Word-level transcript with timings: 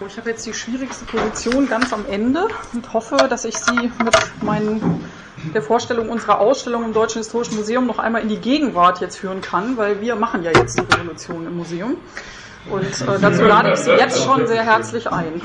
Ich 0.00 0.18
habe 0.18 0.30
jetzt 0.30 0.44
die 0.44 0.52
schwierigste 0.52 1.04
Position 1.04 1.68
ganz 1.68 1.92
am 1.92 2.04
Ende 2.06 2.48
und 2.72 2.92
hoffe, 2.92 3.16
dass 3.30 3.44
ich 3.44 3.56
Sie 3.56 3.92
mit 4.02 4.42
meinen, 4.42 5.08
der 5.54 5.62
Vorstellung 5.62 6.08
unserer 6.08 6.40
Ausstellung 6.40 6.84
im 6.84 6.92
Deutschen 6.92 7.18
Historischen 7.18 7.54
Museum 7.54 7.86
noch 7.86 8.00
einmal 8.00 8.22
in 8.22 8.28
die 8.28 8.38
Gegenwart 8.38 9.00
jetzt 9.00 9.18
führen 9.18 9.40
kann, 9.40 9.76
weil 9.76 10.00
wir 10.00 10.16
machen 10.16 10.42
ja 10.42 10.50
jetzt 10.50 10.76
die 10.76 10.82
Revolution 10.82 11.46
im 11.46 11.56
Museum. 11.56 11.96
Und 12.70 12.82
äh, 12.82 13.20
dazu 13.20 13.42
lade 13.44 13.72
ich 13.72 13.78
Sie 13.78 13.90
jetzt 13.90 14.24
schon 14.24 14.46
sehr 14.48 14.64
herzlich 14.64 15.10
ein. 15.12 15.40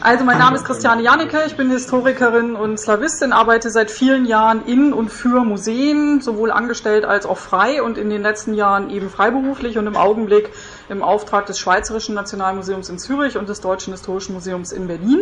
Also 0.00 0.24
mein 0.24 0.38
Name 0.38 0.56
ist 0.56 0.64
Christiane 0.64 1.02
Janneke, 1.02 1.42
ich 1.46 1.56
bin 1.56 1.70
Historikerin 1.70 2.56
und 2.56 2.78
Slawistin, 2.80 3.32
arbeite 3.32 3.70
seit 3.70 3.90
vielen 3.90 4.24
Jahren 4.24 4.64
in 4.64 4.92
und 4.92 5.10
für 5.10 5.44
Museen, 5.44 6.20
sowohl 6.20 6.50
angestellt 6.50 7.04
als 7.04 7.26
auch 7.26 7.38
frei 7.38 7.82
und 7.82 7.98
in 7.98 8.08
den 8.08 8.22
letzten 8.22 8.54
Jahren 8.54 8.88
eben 8.88 9.10
freiberuflich 9.10 9.78
und 9.78 9.86
im 9.86 9.96
Augenblick 9.96 10.50
im 10.92 11.02
Auftrag 11.02 11.46
des 11.46 11.58
Schweizerischen 11.58 12.14
Nationalmuseums 12.14 12.88
in 12.90 12.98
Zürich 12.98 13.36
und 13.38 13.48
des 13.48 13.60
Deutschen 13.60 13.92
Historischen 13.92 14.34
Museums 14.34 14.70
in 14.72 14.86
Berlin, 14.86 15.20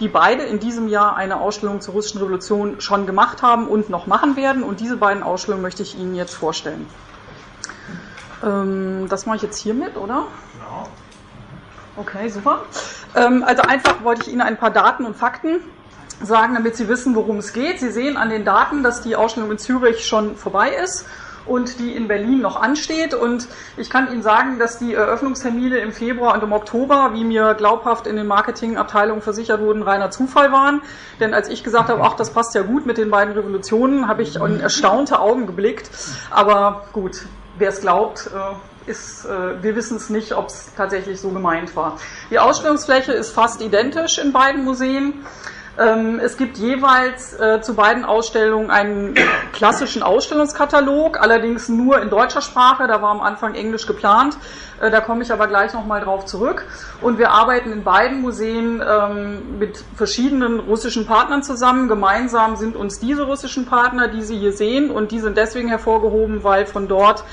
die 0.00 0.08
beide 0.08 0.42
in 0.42 0.58
diesem 0.58 0.88
Jahr 0.88 1.16
eine 1.16 1.40
Ausstellung 1.40 1.80
zur 1.80 1.94
russischen 1.94 2.18
Revolution 2.18 2.80
schon 2.80 3.06
gemacht 3.06 3.40
haben 3.40 3.68
und 3.68 3.88
noch 3.88 4.06
machen 4.06 4.36
werden. 4.36 4.62
Und 4.62 4.80
diese 4.80 4.96
beiden 4.96 5.22
Ausstellungen 5.22 5.62
möchte 5.62 5.82
ich 5.82 5.96
Ihnen 5.96 6.14
jetzt 6.14 6.34
vorstellen. 6.34 6.86
Ähm, 8.44 9.06
das 9.08 9.26
mache 9.26 9.36
ich 9.36 9.42
jetzt 9.42 9.58
hiermit, 9.58 9.96
oder? 9.96 10.24
Ja. 10.58 10.86
Okay, 11.96 12.28
super. 12.28 12.62
Ähm, 13.14 13.44
also 13.46 13.62
einfach 13.62 14.02
wollte 14.02 14.22
ich 14.22 14.28
Ihnen 14.28 14.42
ein 14.42 14.58
paar 14.58 14.70
Daten 14.70 15.06
und 15.06 15.16
Fakten 15.16 15.60
sagen, 16.20 16.54
damit 16.54 16.76
Sie 16.76 16.88
wissen, 16.88 17.14
worum 17.14 17.38
es 17.38 17.52
geht. 17.52 17.78
Sie 17.78 17.92
sehen 17.92 18.16
an 18.16 18.28
den 18.28 18.44
Daten, 18.44 18.82
dass 18.82 19.02
die 19.02 19.14
Ausstellung 19.14 19.52
in 19.52 19.58
Zürich 19.58 20.06
schon 20.06 20.36
vorbei 20.36 20.70
ist 20.70 21.06
und 21.46 21.78
die 21.78 21.94
in 21.94 22.08
Berlin 22.08 22.40
noch 22.40 22.60
ansteht. 22.60 23.14
Und 23.14 23.48
ich 23.76 23.90
kann 23.90 24.12
Ihnen 24.12 24.22
sagen, 24.22 24.58
dass 24.58 24.78
die 24.78 24.94
Eröffnungstermine 24.94 25.78
im 25.78 25.92
Februar 25.92 26.34
und 26.34 26.42
im 26.42 26.52
Oktober, 26.52 27.10
wie 27.14 27.24
mir 27.24 27.54
glaubhaft 27.54 28.06
in 28.06 28.16
den 28.16 28.26
Marketingabteilungen 28.26 29.22
versichert 29.22 29.60
wurden, 29.60 29.82
reiner 29.82 30.10
Zufall 30.10 30.52
waren. 30.52 30.82
Denn 31.20 31.34
als 31.34 31.48
ich 31.48 31.64
gesagt 31.64 31.88
habe, 31.88 32.02
ach, 32.02 32.14
das 32.14 32.30
passt 32.30 32.54
ja 32.54 32.62
gut 32.62 32.86
mit 32.86 32.98
den 32.98 33.10
beiden 33.10 33.34
Revolutionen, 33.34 34.08
habe 34.08 34.22
ich 34.22 34.36
in 34.36 34.60
erstaunte 34.60 35.20
Augen 35.20 35.46
geblickt. 35.46 35.90
Aber 36.30 36.86
gut, 36.92 37.26
wer 37.58 37.70
es 37.70 37.80
glaubt, 37.80 38.30
äh, 38.34 38.90
ist, 38.90 39.24
äh, 39.24 39.62
wir 39.62 39.76
wissen 39.76 39.96
es 39.96 40.10
nicht, 40.10 40.32
ob 40.32 40.46
es 40.46 40.70
tatsächlich 40.76 41.20
so 41.20 41.30
gemeint 41.30 41.74
war. 41.76 41.98
Die 42.30 42.38
Ausstellungsfläche 42.38 43.12
ist 43.12 43.32
fast 43.32 43.60
identisch 43.60 44.18
in 44.18 44.32
beiden 44.32 44.64
Museen. 44.64 45.24
Ähm, 45.78 46.20
es 46.20 46.36
gibt 46.36 46.56
jeweils 46.58 47.38
äh, 47.38 47.60
zu 47.60 47.74
beiden 47.74 48.04
Ausstellungen 48.04 48.70
einen 48.70 49.14
klassischen 49.52 50.02
Ausstellungskatalog, 50.02 51.20
allerdings 51.20 51.68
nur 51.68 52.00
in 52.00 52.10
deutscher 52.10 52.40
Sprache. 52.40 52.86
Da 52.86 53.02
war 53.02 53.10
am 53.10 53.20
Anfang 53.20 53.54
Englisch 53.54 53.86
geplant. 53.86 54.36
Da 54.78 55.00
komme 55.00 55.22
ich 55.22 55.32
aber 55.32 55.46
gleich 55.46 55.72
nochmal 55.72 56.02
drauf 56.02 56.26
zurück. 56.26 56.66
Und 57.00 57.18
wir 57.18 57.30
arbeiten 57.30 57.72
in 57.72 57.82
beiden 57.82 58.20
Museen 58.20 58.82
ähm, 58.86 59.58
mit 59.58 59.82
verschiedenen 59.96 60.60
russischen 60.60 61.06
Partnern 61.06 61.42
zusammen. 61.42 61.88
Gemeinsam 61.88 62.56
sind 62.56 62.76
uns 62.76 62.98
diese 62.98 63.22
russischen 63.22 63.64
Partner, 63.64 64.08
die 64.08 64.20
Sie 64.22 64.36
hier 64.38 64.52
sehen, 64.52 64.90
und 64.90 65.12
die 65.12 65.20
sind 65.20 65.38
deswegen 65.38 65.68
hervorgehoben, 65.68 66.44
weil 66.44 66.66
von 66.66 66.88
dort 66.88 67.24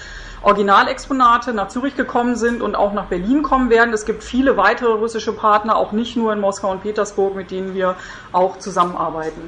Originalexponate 0.43 1.53
nach 1.53 1.69
Zürich 1.69 1.95
gekommen 1.95 2.35
sind 2.35 2.61
und 2.61 2.75
auch 2.75 2.93
nach 2.93 3.05
Berlin 3.05 3.43
kommen 3.43 3.69
werden. 3.69 3.93
Es 3.93 4.05
gibt 4.05 4.23
viele 4.23 4.57
weitere 4.57 4.91
russische 4.91 5.31
Partner, 5.33 5.77
auch 5.77 5.93
nicht 5.93 6.17
nur 6.17 6.33
in 6.33 6.39
Moskau 6.39 6.69
und 6.69 6.83
Petersburg, 6.83 7.35
mit 7.35 7.49
denen 7.49 7.73
wir 7.73 7.95
auch 8.33 8.59
zusammenarbeiten. 8.59 9.41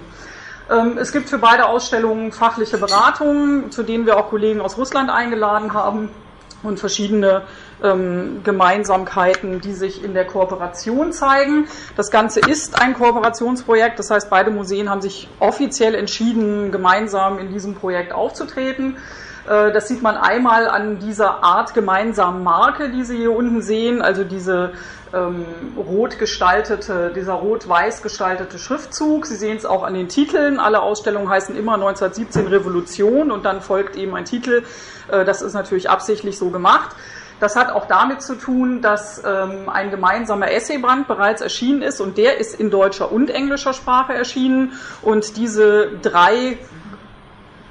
Ähm, 0.71 0.97
es 0.97 1.11
gibt 1.11 1.29
für 1.29 1.37
beide 1.37 1.67
Ausstellungen 1.67 2.31
fachliche 2.31 2.77
Beratungen, 2.77 3.71
zu 3.71 3.83
denen 3.83 4.05
wir 4.05 4.17
auch 4.17 4.29
Kollegen 4.29 4.61
aus 4.61 4.77
Russland 4.77 5.09
eingeladen 5.09 5.73
haben 5.73 6.09
und 6.63 6.79
verschiedene 6.79 7.43
ähm, 7.83 8.41
Gemeinsamkeiten, 8.43 9.61
die 9.61 9.73
sich 9.73 10.03
in 10.03 10.13
der 10.13 10.25
Kooperation 10.25 11.11
zeigen. 11.11 11.67
Das 11.95 12.09
Ganze 12.09 12.39
ist 12.39 12.81
ein 12.81 12.93
Kooperationsprojekt, 12.93 13.99
das 13.99 14.09
heißt, 14.09 14.29
beide 14.29 14.49
Museen 14.49 14.89
haben 14.89 15.01
sich 15.01 15.27
offiziell 15.39 15.93
entschieden, 15.93 16.71
gemeinsam 16.71 17.37
in 17.37 17.51
diesem 17.51 17.75
Projekt 17.75 18.13
aufzutreten. 18.13 18.97
Äh, 19.47 19.71
das 19.71 19.87
sieht 19.87 20.01
man 20.01 20.17
einmal 20.17 20.67
an 20.67 20.99
dieser 20.99 21.43
Art 21.43 21.73
gemeinsamen 21.73 22.43
Marke, 22.43 22.89
die 22.89 23.03
Sie 23.03 23.17
hier 23.17 23.35
unten 23.35 23.61
sehen, 23.61 24.01
also 24.01 24.23
diese 24.23 24.73
ähm, 25.13 25.45
rot 25.77 26.19
gestaltete, 26.19 27.11
dieser 27.15 27.33
rot-weiß 27.33 28.01
gestaltete 28.01 28.59
Schriftzug. 28.59 29.25
Sie 29.25 29.35
sehen 29.35 29.57
es 29.57 29.65
auch 29.65 29.83
an 29.83 29.93
den 29.93 30.09
Titeln. 30.09 30.59
Alle 30.59 30.81
Ausstellungen 30.81 31.29
heißen 31.29 31.55
immer 31.55 31.75
1917 31.75 32.47
Revolution 32.47 33.31
und 33.31 33.45
dann 33.45 33.61
folgt 33.61 33.95
eben 33.95 34.15
ein 34.15 34.25
Titel. 34.25 34.63
Äh, 35.11 35.25
das 35.25 35.41
ist 35.41 35.53
natürlich 35.53 35.89
absichtlich 35.89 36.37
so 36.37 36.49
gemacht. 36.49 36.95
Das 37.39 37.57
hat 37.57 37.69
auch 37.69 37.85
damit 37.87 38.21
zu 38.21 38.35
tun, 38.35 38.81
dass 38.81 39.21
ähm, 39.25 39.67
ein 39.67 39.91
gemeinsamer 39.91 40.51
Essayband 40.51 41.07
bereits 41.07 41.41
erschienen 41.41 41.81
ist 41.81 41.99
und 41.99 42.17
der 42.17 42.37
ist 42.37 42.57
in 42.57 42.71
deutscher 42.71 43.11
und 43.11 43.29
englischer 43.29 43.73
Sprache 43.73 44.13
erschienen. 44.13 44.73
Und 45.01 45.35
diese 45.35 45.89
drei 46.01 46.57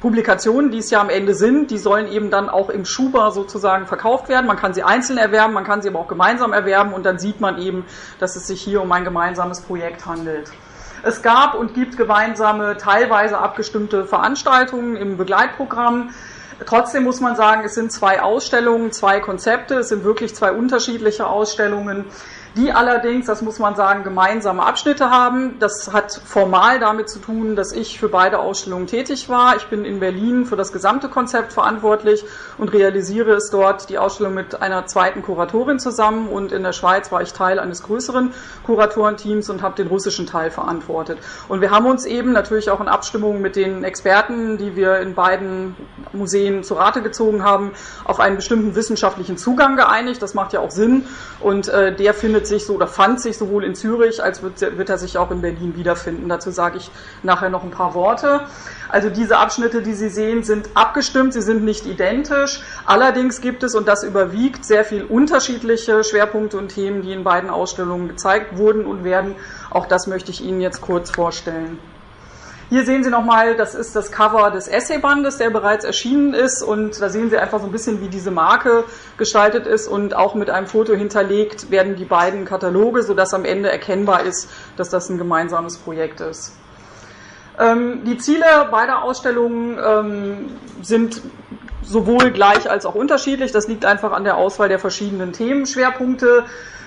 Publikationen, 0.04 0.70
die 0.70 0.80
es 0.80 0.90
ja 0.90 1.00
am 1.00 1.08
Ende 1.08 1.32
sind, 1.32 1.70
die 1.70 1.78
sollen 1.78 2.12
eben 2.12 2.30
dann 2.30 2.50
auch 2.50 2.68
im 2.68 2.84
Schuber 2.84 3.30
sozusagen 3.30 3.86
verkauft 3.86 4.28
werden. 4.28 4.46
Man 4.46 4.58
kann 4.58 4.74
sie 4.74 4.82
einzeln 4.82 5.16
erwerben, 5.16 5.54
man 5.54 5.64
kann 5.64 5.80
sie 5.80 5.88
aber 5.88 5.98
auch 5.98 6.08
gemeinsam 6.08 6.52
erwerben 6.52 6.92
und 6.92 7.06
dann 7.06 7.18
sieht 7.18 7.40
man 7.40 7.56
eben, 7.56 7.86
dass 8.18 8.36
es 8.36 8.46
sich 8.46 8.60
hier 8.60 8.82
um 8.82 8.92
ein 8.92 9.04
gemeinsames 9.04 9.62
Projekt 9.62 10.04
handelt. 10.04 10.52
Es 11.04 11.22
gab 11.22 11.54
und 11.54 11.72
gibt 11.72 11.96
gemeinsame, 11.96 12.76
teilweise 12.76 13.38
abgestimmte 13.38 14.04
Veranstaltungen 14.04 14.94
im 14.96 15.16
Begleitprogramm. 15.16 16.10
Trotzdem 16.66 17.04
muss 17.04 17.20
man 17.20 17.34
sagen, 17.34 17.62
es 17.64 17.74
sind 17.74 17.90
zwei 17.90 18.20
Ausstellungen, 18.20 18.92
zwei 18.92 19.20
Konzepte, 19.20 19.76
es 19.76 19.88
sind 19.88 20.04
wirklich 20.04 20.34
zwei 20.34 20.52
unterschiedliche 20.52 21.26
Ausstellungen 21.26 22.04
die 22.56 22.72
allerdings, 22.72 23.26
das 23.26 23.42
muss 23.42 23.58
man 23.58 23.74
sagen, 23.74 24.04
gemeinsame 24.04 24.64
Abschnitte 24.64 25.10
haben. 25.10 25.58
Das 25.58 25.92
hat 25.92 26.12
formal 26.12 26.78
damit 26.78 27.08
zu 27.08 27.18
tun, 27.18 27.56
dass 27.56 27.72
ich 27.72 27.98
für 27.98 28.08
beide 28.08 28.38
Ausstellungen 28.38 28.86
tätig 28.86 29.28
war. 29.28 29.56
Ich 29.56 29.66
bin 29.66 29.84
in 29.84 29.98
Berlin 29.98 30.46
für 30.46 30.54
das 30.54 30.72
gesamte 30.72 31.08
Konzept 31.08 31.52
verantwortlich 31.52 32.24
und 32.56 32.72
realisiere 32.72 33.32
es 33.32 33.50
dort 33.50 33.90
die 33.90 33.98
Ausstellung 33.98 34.34
mit 34.34 34.62
einer 34.62 34.86
zweiten 34.86 35.22
Kuratorin 35.22 35.80
zusammen. 35.80 36.28
Und 36.28 36.52
in 36.52 36.62
der 36.62 36.72
Schweiz 36.72 37.10
war 37.10 37.22
ich 37.22 37.32
Teil 37.32 37.58
eines 37.58 37.82
größeren 37.82 38.32
Kuratorenteams 38.64 39.50
und 39.50 39.62
habe 39.62 39.74
den 39.74 39.88
russischen 39.88 40.26
Teil 40.26 40.52
verantwortet. 40.52 41.18
Und 41.48 41.60
wir 41.60 41.72
haben 41.72 41.86
uns 41.86 42.06
eben 42.06 42.32
natürlich 42.32 42.70
auch 42.70 42.80
in 42.80 42.86
Abstimmung 42.86 43.40
mit 43.40 43.56
den 43.56 43.82
Experten, 43.82 44.58
die 44.58 44.76
wir 44.76 44.98
in 44.98 45.14
beiden 45.14 45.74
Museen 46.12 46.62
zu 46.62 46.74
Rate 46.74 47.02
gezogen 47.02 47.42
haben, 47.42 47.72
auf 48.04 48.20
einen 48.20 48.36
bestimmten 48.36 48.76
wissenschaftlichen 48.76 49.38
Zugang 49.38 49.74
geeinigt. 49.74 50.22
Das 50.22 50.34
macht 50.34 50.52
ja 50.52 50.60
auch 50.60 50.70
Sinn. 50.70 51.06
Und 51.40 51.68
äh, 51.68 51.94
der 51.94 52.14
findet 52.14 52.43
findet 52.44 52.46
sich 52.46 52.66
so 52.66 52.74
oder 52.74 52.86
fand 52.86 53.20
sich 53.20 53.36
sowohl 53.38 53.64
in 53.64 53.74
Zürich 53.74 54.22
als 54.22 54.42
wird, 54.42 54.60
wird 54.60 54.88
er 54.88 54.98
sich 54.98 55.18
auch 55.18 55.30
in 55.30 55.40
Berlin 55.40 55.76
wiederfinden. 55.76 56.28
Dazu 56.28 56.50
sage 56.50 56.78
ich 56.78 56.90
nachher 57.22 57.48
noch 57.48 57.64
ein 57.64 57.70
paar 57.70 57.94
Worte. 57.94 58.42
Also 58.88 59.10
diese 59.10 59.38
Abschnitte, 59.38 59.82
die 59.82 59.94
Sie 59.94 60.08
sehen, 60.08 60.42
sind 60.42 60.68
abgestimmt, 60.74 61.32
sie 61.32 61.42
sind 61.42 61.64
nicht 61.64 61.86
identisch. 61.86 62.62
Allerdings 62.86 63.40
gibt 63.40 63.62
es, 63.62 63.74
und 63.74 63.88
das 63.88 64.04
überwiegt, 64.04 64.64
sehr 64.64 64.84
viel 64.84 65.04
unterschiedliche 65.04 66.04
Schwerpunkte 66.04 66.58
und 66.58 66.68
Themen, 66.68 67.02
die 67.02 67.12
in 67.12 67.24
beiden 67.24 67.50
Ausstellungen 67.50 68.08
gezeigt 68.08 68.56
wurden 68.56 68.84
und 68.84 69.04
werden. 69.04 69.34
Auch 69.70 69.86
das 69.86 70.06
möchte 70.06 70.30
ich 70.30 70.42
Ihnen 70.42 70.60
jetzt 70.60 70.80
kurz 70.80 71.10
vorstellen. 71.10 71.78
Hier 72.70 72.84
sehen 72.84 73.04
Sie 73.04 73.10
nochmal, 73.10 73.56
das 73.56 73.74
ist 73.74 73.94
das 73.94 74.10
Cover 74.10 74.50
des 74.50 74.68
Essaybandes, 74.68 75.36
der 75.36 75.50
bereits 75.50 75.84
erschienen 75.84 76.34
ist. 76.34 76.62
Und 76.62 77.00
da 77.00 77.08
sehen 77.08 77.30
Sie 77.30 77.36
einfach 77.36 77.60
so 77.60 77.66
ein 77.66 77.72
bisschen, 77.72 78.00
wie 78.00 78.08
diese 78.08 78.30
Marke 78.30 78.84
gestaltet 79.18 79.66
ist. 79.66 79.86
Und 79.86 80.14
auch 80.14 80.34
mit 80.34 80.50
einem 80.50 80.66
Foto 80.66 80.94
hinterlegt 80.94 81.70
werden 81.70 81.96
die 81.96 82.04
beiden 82.04 82.44
Kataloge, 82.44 83.02
sodass 83.02 83.34
am 83.34 83.44
Ende 83.44 83.70
erkennbar 83.70 84.22
ist, 84.22 84.48
dass 84.76 84.88
das 84.88 85.10
ein 85.10 85.18
gemeinsames 85.18 85.76
Projekt 85.76 86.20
ist. 86.20 86.52
Ähm, 87.58 88.02
die 88.04 88.18
Ziele 88.18 88.44
beider 88.70 89.02
Ausstellungen 89.02 89.78
ähm, 89.78 90.50
sind 90.82 91.22
sowohl 91.82 92.30
gleich 92.30 92.68
als 92.70 92.86
auch 92.86 92.94
unterschiedlich. 92.94 93.52
Das 93.52 93.68
liegt 93.68 93.84
einfach 93.84 94.12
an 94.12 94.24
der 94.24 94.36
Auswahl 94.36 94.68
der 94.68 94.78
verschiedenen 94.78 95.32
Themenschwerpunkte. 95.32 96.44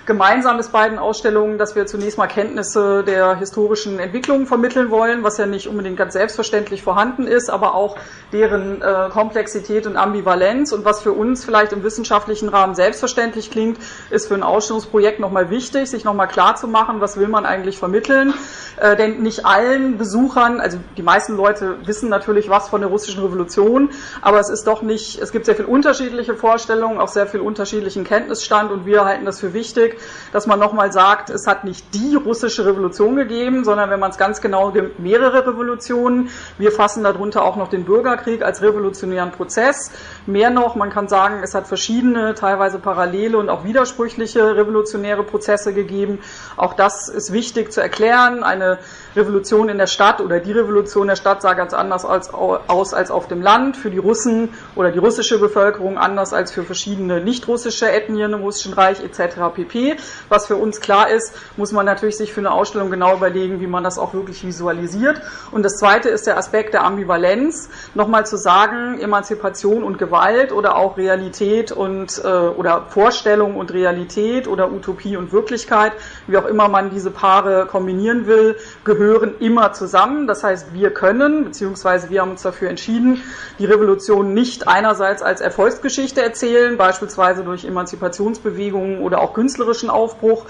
Gemeinsam 0.07 0.57
ist 0.57 0.72
beiden 0.72 1.00
Ausstellungen, 1.00 1.57
dass 1.57 1.75
wir 1.75 1.85
zunächst 1.85 2.18
mal 2.18 2.27
Kenntnisse 2.27 3.04
der 3.04 3.36
historischen 3.36 4.00
Entwicklung 4.00 4.48
vermitteln 4.48 4.89
wollen, 4.89 5.21
was 5.21 5.38
ja 5.38 5.45
nicht 5.45 5.68
unbedingt 5.68 5.98
ganz 5.98 6.13
selbstverständlich 6.13 6.81
vorhanden 6.81 7.27
ist, 7.27 7.50
aber 7.50 7.75
auch 7.75 7.98
deren 8.31 8.81
äh, 8.81 9.09
Komplexität 9.12 9.86
und 9.86 9.98
Ambivalenz. 9.98 10.71
Und 10.71 10.86
was 10.86 11.01
für 11.01 11.12
uns 11.12 11.44
vielleicht 11.44 11.74
im 11.74 11.83
wissenschaftlichen 11.83 12.48
Rahmen 12.48 12.74
selbstverständlich 12.74 13.51
klingt, 13.51 13.80
ist 14.09 14.30
für 14.30 14.36
ein 14.36 14.44
Ausstellungsprojekt 14.44 15.19
nochmal 15.19 15.50
wichtig, 15.50 15.89
sich 15.89 16.06
nochmal 16.06 16.30
klar 16.30 16.56
zu 16.56 16.69
machen, 16.69 17.01
was 17.01 17.18
will 17.18 17.27
man 17.27 17.45
eigentlich 17.45 17.77
vermitteln. 17.77 18.33
Äh, 18.80 18.95
denn 18.95 19.21
nicht 19.21 19.45
allen 19.45 19.98
Besuchern, 19.98 20.62
also 20.62 20.77
die 20.95 21.04
meisten 21.04 21.36
Leute 21.36 21.80
wissen 21.86 22.07
natürlich 22.07 22.50
was 22.50 22.69
von 22.69 22.80
der 22.80 22.89
russischen 22.89 23.24
Revolution, 23.24 23.89
aber 24.21 24.39
es 24.39 24.50
ist 24.50 24.68
doch 24.68 24.83
nicht, 24.83 25.19
es 25.19 25.33
gibt 25.33 25.45
sehr 25.48 25.56
viel 25.56 25.65
unterschiedliche 25.65 26.36
Vorstellungen, 26.36 27.01
auch 27.01 27.09
sehr 27.09 27.27
viel 27.27 27.42
unterschiedlichen 27.42 28.06
Kenntnisstand 28.06 28.71
und 28.71 28.86
wir 28.86 29.04
halten 29.04 29.25
das 29.25 29.42
für 29.42 29.54
wichtig, 29.54 29.96
dass 30.31 30.47
man 30.47 30.59
nochmal 30.59 30.91
sagt, 30.91 31.29
es 31.29 31.47
hat 31.47 31.63
nicht 31.63 31.94
die 31.94 32.15
russische 32.15 32.65
Revolution 32.65 33.15
gegeben, 33.15 33.63
sondern 33.63 33.89
wenn 33.89 33.99
man 33.99 34.11
es 34.11 34.17
ganz 34.17 34.41
genau 34.41 34.71
nimmt, 34.71 34.99
mehrere 34.99 35.47
Revolutionen. 35.47 36.29
Wir 36.57 36.71
fassen 36.71 37.03
darunter 37.03 37.44
auch 37.44 37.55
noch 37.55 37.69
den 37.69 37.85
Bürgerkrieg 37.85 38.44
als 38.44 38.61
revolutionären 38.61 39.31
Prozess. 39.31 39.91
Mehr 40.25 40.49
noch, 40.49 40.75
man 40.75 40.89
kann 40.89 41.07
sagen, 41.07 41.41
es 41.44 41.53
hat 41.53 41.67
verschiedene, 41.67 42.35
teilweise 42.35 42.79
parallele 42.79 43.38
und 43.38 43.49
auch 43.49 43.63
widersprüchliche 43.63 44.55
revolutionäre 44.55 45.23
Prozesse 45.23 45.73
gegeben. 45.73 46.19
Auch 46.55 46.73
das 46.73 47.09
ist 47.09 47.31
wichtig 47.31 47.71
zu 47.71 47.81
erklären. 47.81 48.44
Eine 48.44 48.79
Revolution 49.15 49.69
in 49.69 49.77
der 49.77 49.88
Stadt 49.88 50.21
oder 50.21 50.39
die 50.39 50.51
Revolution 50.51 51.07
der 51.07 51.15
Stadt 51.15 51.41
sah 51.41 51.53
ganz 51.53 51.73
anders 51.73 52.05
als, 52.05 52.33
aus 52.33 52.94
als 52.94 53.11
auf 53.11 53.27
dem 53.27 53.41
Land. 53.41 53.77
Für 53.77 53.89
die 53.89 53.97
Russen 53.97 54.49
oder 54.75 54.91
die 54.91 54.99
russische 54.99 55.39
Bevölkerung 55.39 55.97
anders 55.97 56.33
als 56.33 56.51
für 56.51 56.63
verschiedene 56.63 57.21
nicht-russische 57.21 57.91
Ethnien 57.91 58.33
im 58.33 58.41
Russischen 58.41 58.73
Reich 58.73 59.03
etc. 59.03 59.38
pp. 59.53 59.87
Was 60.30 60.48
für 60.48 60.56
uns 60.56 60.81
klar 60.81 61.10
ist, 61.10 61.34
muss 61.56 61.72
man 61.72 61.86
natürlich 61.86 62.18
sich 62.18 62.34
für 62.34 62.42
eine 62.42 62.51
Ausstellung 62.51 62.92
genau 62.92 63.16
überlegen, 63.16 63.62
wie 63.62 63.68
man 63.68 63.84
das 63.84 63.98
auch 63.98 64.13
wirklich 64.13 64.45
visualisiert. 64.45 65.22
Und 65.51 65.63
das 65.63 65.78
Zweite 65.78 66.10
ist 66.10 66.28
der 66.28 66.38
Aspekt 66.38 66.74
der 66.74 66.84
Ambivalenz. 66.84 67.69
Nochmal 67.95 68.25
zu 68.25 68.38
sagen, 68.38 69.00
Emanzipation 69.00 69.84
und 69.84 69.98
Gewalt 69.98 70.51
oder 70.51 70.75
auch 70.75 70.98
Realität 70.98 71.72
und 71.72 72.22
äh, 72.24 72.28
oder 72.28 72.86
Vorstellung 72.89 73.56
und 73.56 73.74
Realität 73.74 74.48
oder 74.48 74.72
Utopie 74.72 75.18
und 75.18 75.31
Wirklichkeit, 75.31 75.94
wie 76.28 76.38
auch 76.38 76.45
immer 76.45 76.68
man 76.68 76.90
diese 76.90 77.12
Paare 77.12 77.66
kombinieren 77.68 78.28
will, 78.28 78.57
gehören 78.83 79.36
immer 79.40 79.74
zusammen. 79.74 80.28
Das 80.28 80.44
heißt, 80.44 80.74
wir 80.74 80.92
können, 80.92 81.45
beziehungsweise 81.45 82.10
wir 82.10 82.22
haben 82.22 82.31
uns 82.31 82.42
dafür 82.42 82.69
entschieden, 82.69 83.22
die 83.60 83.66
Revolution 83.66 84.33
nicht 84.33 84.68
einerseits 84.68 85.22
als 85.22 85.42
Erfolgsgeschichte 85.42 86.22
erzählen, 86.22 86.78
beispielsweise 86.78 87.44
durch 87.44 87.66
Emanzipationsbewegungen 87.66 89.01
oder 89.01 89.22
auch 89.22 89.33
künstlerischen 89.77 89.89
Aufbruch, 89.89 90.45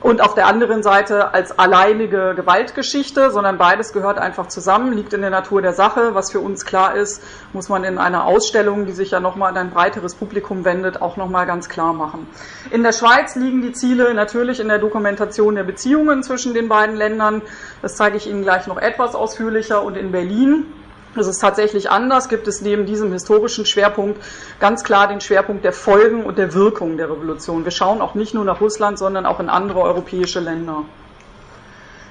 und 0.00 0.20
auf 0.20 0.34
der 0.34 0.48
anderen 0.48 0.82
Seite 0.82 1.32
als 1.32 1.56
alleinige 1.60 2.32
Gewaltgeschichte, 2.34 3.30
sondern 3.30 3.56
beides 3.56 3.92
gehört 3.92 4.18
einfach 4.18 4.48
zusammen, 4.48 4.92
liegt 4.92 5.12
in 5.12 5.20
der 5.20 5.30
Natur 5.30 5.62
der 5.62 5.74
Sache. 5.74 6.16
Was 6.16 6.32
für 6.32 6.40
uns 6.40 6.64
klar 6.64 6.96
ist, 6.96 7.22
muss 7.52 7.68
man 7.68 7.84
in 7.84 7.98
einer 7.98 8.24
Ausstellung, 8.24 8.84
die 8.84 8.90
sich 8.90 9.12
ja 9.12 9.20
nochmal 9.20 9.50
an 9.50 9.56
ein 9.56 9.70
breiteres 9.70 10.16
Publikum 10.16 10.64
wendet, 10.64 11.00
auch 11.00 11.16
nochmal 11.16 11.46
ganz 11.46 11.68
klar 11.68 11.92
machen. 11.92 12.26
In 12.72 12.82
der 12.82 12.92
Schweiz 12.92 13.36
liegen 13.36 13.62
die 13.62 13.70
Ziele 13.74 14.12
natürlich 14.12 14.58
in 14.58 14.66
der 14.66 14.80
Dokumentation 14.80 15.54
der 15.54 15.62
Beziehungen 15.62 16.24
zwischen 16.24 16.52
den 16.52 16.68
beiden 16.68 16.96
Ländern. 16.96 17.40
Das 17.80 17.94
zeige 17.94 18.16
ich 18.16 18.28
Ihnen 18.28 18.42
gleich 18.42 18.66
noch 18.66 18.78
etwas 18.78 19.14
ausführlicher 19.14 19.84
und 19.84 19.96
in 19.96 20.10
Berlin 20.10 20.66
es 21.16 21.26
ist 21.26 21.40
tatsächlich 21.40 21.90
anders, 21.90 22.28
gibt 22.28 22.48
es 22.48 22.62
neben 22.62 22.86
diesem 22.86 23.12
historischen 23.12 23.66
Schwerpunkt 23.66 24.22
ganz 24.60 24.82
klar 24.84 25.08
den 25.08 25.20
Schwerpunkt 25.20 25.64
der 25.64 25.72
Folgen 25.72 26.24
und 26.24 26.38
der 26.38 26.54
Wirkung 26.54 26.96
der 26.96 27.10
Revolution. 27.10 27.64
Wir 27.64 27.72
schauen 27.72 28.00
auch 28.00 28.14
nicht 28.14 28.34
nur 28.34 28.44
nach 28.44 28.60
Russland, 28.60 28.98
sondern 28.98 29.26
auch 29.26 29.40
in 29.40 29.48
andere 29.48 29.80
europäische 29.80 30.40
Länder. 30.40 30.84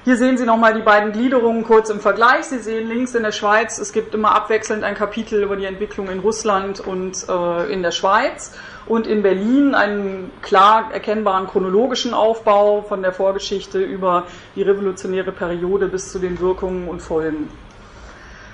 Hier 0.04 0.16
sehen 0.16 0.36
Sie 0.36 0.44
nochmal 0.44 0.74
die 0.74 0.82
beiden 0.82 1.12
Gliederungen 1.12 1.62
kurz 1.62 1.88
im 1.88 2.00
Vergleich. 2.00 2.46
Sie 2.46 2.58
sehen 2.58 2.88
links 2.88 3.14
in 3.14 3.22
der 3.22 3.30
Schweiz, 3.30 3.78
es 3.78 3.92
gibt 3.92 4.14
immer 4.14 4.34
abwechselnd 4.34 4.82
ein 4.82 4.96
Kapitel 4.96 5.40
über 5.40 5.54
die 5.54 5.64
Entwicklung 5.64 6.10
in 6.10 6.18
Russland 6.18 6.80
und 6.80 7.24
äh, 7.28 7.72
in 7.72 7.82
der 7.82 7.92
Schweiz 7.92 8.52
und 8.86 9.06
in 9.06 9.22
Berlin 9.22 9.76
einen 9.76 10.32
klar 10.42 10.90
erkennbaren 10.92 11.46
chronologischen 11.46 12.14
Aufbau 12.14 12.82
von 12.82 13.02
der 13.02 13.12
Vorgeschichte 13.12 13.78
über 13.78 14.26
die 14.56 14.62
revolutionäre 14.62 15.30
Periode 15.30 15.86
bis 15.86 16.10
zu 16.10 16.18
den 16.18 16.40
Wirkungen 16.40 16.88
und 16.88 17.00
Folgen. 17.00 17.48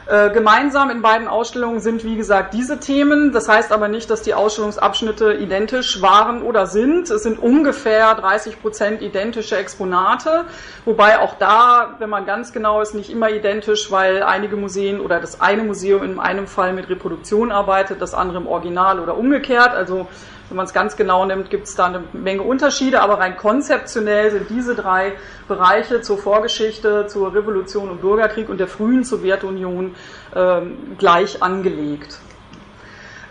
Äh, 0.08 0.31
gemeinsam 0.31 0.88
in 0.88 1.02
beiden 1.02 1.28
Ausstellungen 1.28 1.81
sind, 1.81 2.02
wie 2.02 2.16
gesagt, 2.16 2.55
diese 2.55 2.81
Themen. 2.81 3.31
Das 3.31 3.46
heißt 3.46 3.72
aber 3.72 3.88
nicht, 3.88 4.08
dass 4.08 4.22
die 4.22 4.32
Ausstellungsabschnitte 4.32 5.34
identisch 5.34 6.00
waren 6.00 6.40
oder 6.40 6.66
sind. 6.66 7.10
Es 7.10 7.25
sind 7.25 7.38
ungefähr 7.38 8.14
30 8.14 8.62
Prozent 8.62 9.02
identische 9.02 9.58
Exponate, 9.58 10.46
wobei 10.87 11.19
auch 11.19 11.34
da, 11.34 11.96
wenn 11.99 12.08
man 12.08 12.25
ganz 12.25 12.55
genau 12.55 12.81
ist, 12.81 12.94
nicht 12.94 13.10
immer 13.10 13.28
identisch, 13.28 13.90
weil 13.90 14.22
einige 14.22 14.56
Museen 14.56 15.02
oder 15.02 15.20
das 15.20 15.43
eine 15.43 15.62
Museum 15.62 16.02
in 16.02 16.19
einem 16.19 16.46
Fall 16.46 16.72
mit 16.72 16.88
Reproduktion 16.88 17.52
arbeitet, 17.52 18.00
das 18.00 18.14
andere 18.14 18.38
im 18.38 18.46
Original 18.46 19.00
oder 19.00 19.14
umgekehrt. 19.14 19.75
Also 19.75 20.08
wenn 20.48 20.56
man 20.56 20.66
es 20.66 20.72
ganz 20.72 20.96
genau 20.96 21.24
nimmt, 21.24 21.50
gibt 21.50 21.66
es 21.66 21.74
da 21.74 21.86
eine 21.86 22.04
Menge 22.12 22.42
Unterschiede, 22.42 23.00
aber 23.00 23.18
rein 23.18 23.36
konzeptionell 23.36 24.30
sind 24.30 24.50
diese 24.50 24.74
drei 24.74 25.12
Bereiche 25.46 26.00
zur 26.00 26.18
Vorgeschichte, 26.18 27.06
zur 27.06 27.34
Revolution 27.34 27.90
und 27.90 28.00
Bürgerkrieg 28.00 28.48
und 28.48 28.58
der 28.58 28.68
frühen 28.68 29.04
Sowjetunion 29.04 29.94
ähm, 30.34 30.96
gleich 30.98 31.42
angelegt. 31.42 32.18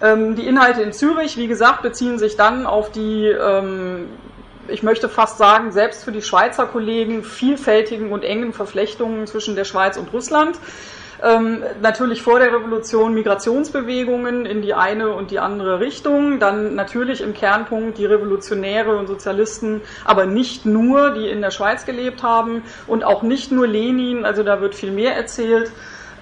Ähm, 0.01 0.35
die 0.35 0.45
Inhalte 0.45 0.83
in 0.83 0.93
Zürich, 0.93 1.37
wie 1.37 1.47
gesagt, 1.47 1.81
beziehen 1.81 2.19
sich 2.19 2.37
dann 2.37 2.67
auf 2.67 2.91
die 2.91 3.25
ähm, 3.27 4.09
ich 4.69 4.83
möchte 4.83 5.09
fast 5.09 5.37
sagen, 5.37 5.71
selbst 5.71 6.03
für 6.03 6.11
die 6.11 6.21
Schweizer 6.21 6.65
Kollegen 6.65 7.23
vielfältigen 7.23 8.11
und 8.11 8.23
engen 8.23 8.53
Verflechtungen 8.53 9.27
zwischen 9.27 9.55
der 9.55 9.63
Schweiz 9.63 9.97
und 9.97 10.11
Russland. 10.13 10.59
Ähm, 11.23 11.63
natürlich 11.81 12.21
vor 12.21 12.39
der 12.39 12.53
Revolution 12.53 13.13
Migrationsbewegungen 13.13 14.45
in 14.45 14.61
die 14.61 14.73
eine 14.73 15.09
und 15.13 15.31
die 15.31 15.39
andere 15.39 15.79
Richtung. 15.79 16.39
Dann 16.39 16.75
natürlich 16.75 17.21
im 17.21 17.33
Kernpunkt 17.33 17.97
die 17.97 18.05
Revolutionäre 18.05 18.95
und 18.95 19.07
Sozialisten, 19.07 19.81
aber 20.05 20.25
nicht 20.25 20.65
nur, 20.65 21.11
die 21.11 21.27
in 21.27 21.41
der 21.41 21.51
Schweiz 21.51 21.85
gelebt 21.85 22.23
haben 22.23 22.63
und 22.85 23.03
auch 23.03 23.23
nicht 23.23 23.51
nur 23.51 23.67
Lenin, 23.67 24.25
also 24.25 24.43
da 24.43 24.61
wird 24.61 24.75
viel 24.75 24.91
mehr 24.91 25.15
erzählt. 25.15 25.71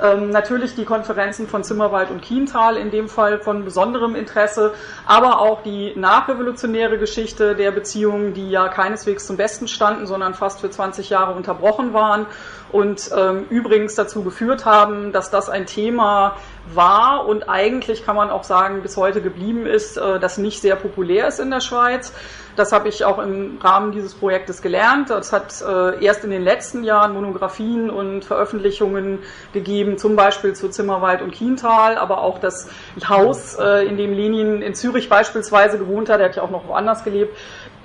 Ähm, 0.02 0.30
natürlich 0.30 0.76
die 0.76 0.86
Konferenzen 0.86 1.48
von 1.48 1.64
Zimmerwald 1.64 2.12
und 2.12 2.22
Kiental 2.22 2.78
in 2.78 2.92
dem 2.92 3.08
Fall 3.08 3.40
von 3.40 3.64
besonderem 3.64 4.16
Interesse, 4.16 4.74
aber 5.06 5.40
auch 5.40 5.64
die 5.64 5.94
nachrevolutionäre 5.96 6.98
Geschichte 6.98 7.56
der 7.56 7.72
Beziehungen, 7.72 8.34
die 8.34 8.50
ja 8.50 8.68
keineswegs 8.68 9.26
zum 9.26 9.38
Besten 9.38 9.68
standen, 9.68 10.06
sondern 10.06 10.34
fast 10.34 10.60
für 10.60 10.70
20 10.70 11.10
Jahre 11.10 11.34
unterbrochen 11.34 11.94
waren 11.94 12.26
und 12.72 13.10
ähm, 13.16 13.46
übrigens 13.50 13.96
dazu 13.96 14.24
geführt 14.24 14.66
haben, 14.66 15.14
dass 15.14 15.32
das 15.32 15.50
ein 15.50 15.66
Thema 15.66 16.36
war 16.74 17.26
und 17.26 17.48
eigentlich 17.48 18.06
kann 18.06 18.16
man 18.16 18.30
auch 18.30 18.44
sagen, 18.44 18.82
bis 18.82 18.98
heute 18.98 19.22
geblieben 19.22 19.66
ist, 19.66 19.98
äh, 19.98 20.20
das 20.20 20.38
nicht 20.38 20.62
sehr 20.62 20.76
populär 20.76 21.28
ist 21.28 21.40
in 21.40 21.52
der 21.52 21.62
Schweiz. 21.62 22.12
Das 22.56 22.72
habe 22.72 22.88
ich 22.88 23.04
auch 23.04 23.20
im 23.20 23.58
Rahmen 23.62 23.92
dieses 23.92 24.14
Projektes 24.14 24.62
gelernt. 24.62 25.10
Es 25.10 25.34
hat 25.34 25.62
äh, 25.62 26.04
erst 26.04 26.24
in 26.24 26.30
den 26.30 26.42
letzten 26.42 26.84
Jahren 26.84 27.14
Monographien 27.14 27.90
und 27.90 28.24
Veröffentlichungen 28.24 29.20
gegeben, 29.54 29.98
zum 29.98 30.16
Beispiel 30.16 30.54
zu 30.54 30.70
Zimmerwald 30.70 31.22
und 31.22 31.32
Kiental, 31.32 31.98
aber 31.98 32.22
auch 32.22 32.40
das 32.40 32.70
Haus, 33.08 33.56
äh, 33.56 33.86
in 33.86 33.98
dem 33.98 34.14
Lenin 34.14 34.62
in 34.62 34.74
Zürich 34.76 35.10
beispielsweise 35.10 35.78
gewohnt 35.78 36.10
hat, 36.10 36.20
der 36.20 36.30
hat 36.30 36.36
ja 36.38 36.44
auch 36.44 36.52
noch 36.52 36.68
woanders 36.68 37.04
gelebt, 37.04 37.36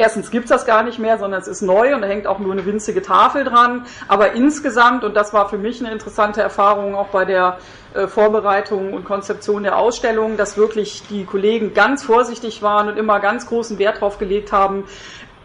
Erstens 0.00 0.30
gibt 0.30 0.46
es 0.46 0.48
das 0.48 0.64
gar 0.64 0.82
nicht 0.82 0.98
mehr, 0.98 1.18
sondern 1.18 1.42
es 1.42 1.46
ist 1.46 1.60
neu 1.60 1.94
und 1.94 2.00
da 2.00 2.08
hängt 2.08 2.26
auch 2.26 2.38
nur 2.38 2.52
eine 2.52 2.64
winzige 2.64 3.02
Tafel 3.02 3.44
dran. 3.44 3.84
Aber 4.08 4.32
insgesamt, 4.32 5.04
und 5.04 5.14
das 5.14 5.34
war 5.34 5.50
für 5.50 5.58
mich 5.58 5.78
eine 5.78 5.92
interessante 5.92 6.40
Erfahrung 6.40 6.94
auch 6.94 7.08
bei 7.08 7.26
der 7.26 7.58
Vorbereitung 8.08 8.92
und 8.92 9.04
Konzeption 9.04 9.62
der 9.64 9.76
Ausstellung, 9.76 10.36
dass 10.36 10.56
wirklich 10.56 11.02
die 11.10 11.24
Kollegen 11.24 11.74
ganz 11.74 12.02
vorsichtig 12.04 12.62
waren 12.62 12.88
und 12.88 12.96
immer 12.96 13.20
ganz 13.20 13.46
großen 13.46 13.78
Wert 13.78 13.96
darauf 13.96 14.18
gelegt 14.18 14.52
haben, 14.52 14.84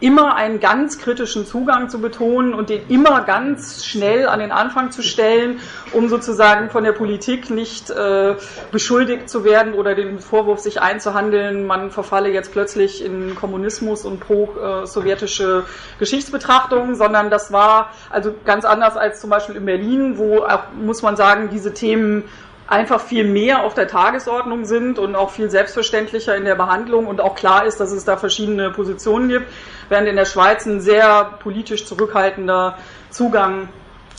immer 0.02 0.36
einen 0.36 0.60
ganz 0.60 0.98
kritischen 0.98 1.46
Zugang 1.46 1.90
zu 1.90 2.00
betonen 2.00 2.54
und 2.54 2.70
den 2.70 2.82
immer 2.90 3.22
ganz 3.22 3.86
schnell 3.86 4.28
an 4.28 4.40
den 4.40 4.52
Anfang 4.52 4.92
zu 4.92 5.02
stellen, 5.02 5.62
um 5.94 6.10
sozusagen 6.10 6.70
von 6.70 6.84
der 6.84 6.92
Politik 6.92 7.50
nicht 7.50 7.90
äh, 7.90 8.36
beschuldigt 8.72 9.30
zu 9.30 9.46
werden 9.46 9.74
oder 9.74 9.96
den 9.96 10.20
Vorwurf 10.20 10.60
sich 10.60 10.82
einzuhandeln, 10.82 11.66
man 11.66 11.92
verfalle 11.92 12.30
jetzt 12.30 12.52
plötzlich 12.52 13.06
in 13.06 13.36
Kommunismus 13.36 14.04
und 14.04 14.20
pro-sowjetische 14.20 15.64
äh, 15.66 16.00
Geschichtsbetrachtung, 16.00 16.96
sondern 16.96 17.30
das 17.30 17.54
war 17.54 17.92
also 18.10 18.36
ganz 18.44 18.66
anders 18.66 18.98
als 18.98 19.22
zum 19.22 19.30
Beispiel 19.30 19.56
in 19.56 19.66
Berlin, 19.66 20.18
wo 20.18 20.40
auch, 20.40 20.64
muss 20.78 21.04
man 21.04 21.16
sagen, 21.16 21.50
diese 21.52 21.74
Themen 21.74 22.26
einfach 22.68 23.00
viel 23.00 23.24
mehr 23.26 23.64
auf 23.64 23.74
der 23.74 23.88
Tagesordnung 23.88 24.66
sind 24.66 24.98
und 24.98 25.16
auch 25.16 25.30
viel 25.30 25.50
selbstverständlicher 25.50 26.36
in 26.36 26.46
der 26.46 26.56
Behandlung 26.56 27.08
und 27.08 27.22
auch 27.22 27.36
klar 27.36 27.66
ist, 27.66 27.80
dass 27.80 27.92
es 27.92 28.06
da 28.06 28.18
verschiedene 28.18 28.72
Positionen 28.72 29.30
gibt, 29.30 29.48
während 29.90 30.08
in 30.08 30.16
der 30.16 30.26
Schweiz 30.26 30.66
ein 30.66 30.82
sehr 30.82 31.38
politisch 31.42 31.86
zurückhaltender 31.86 32.78
Zugang 33.12 33.70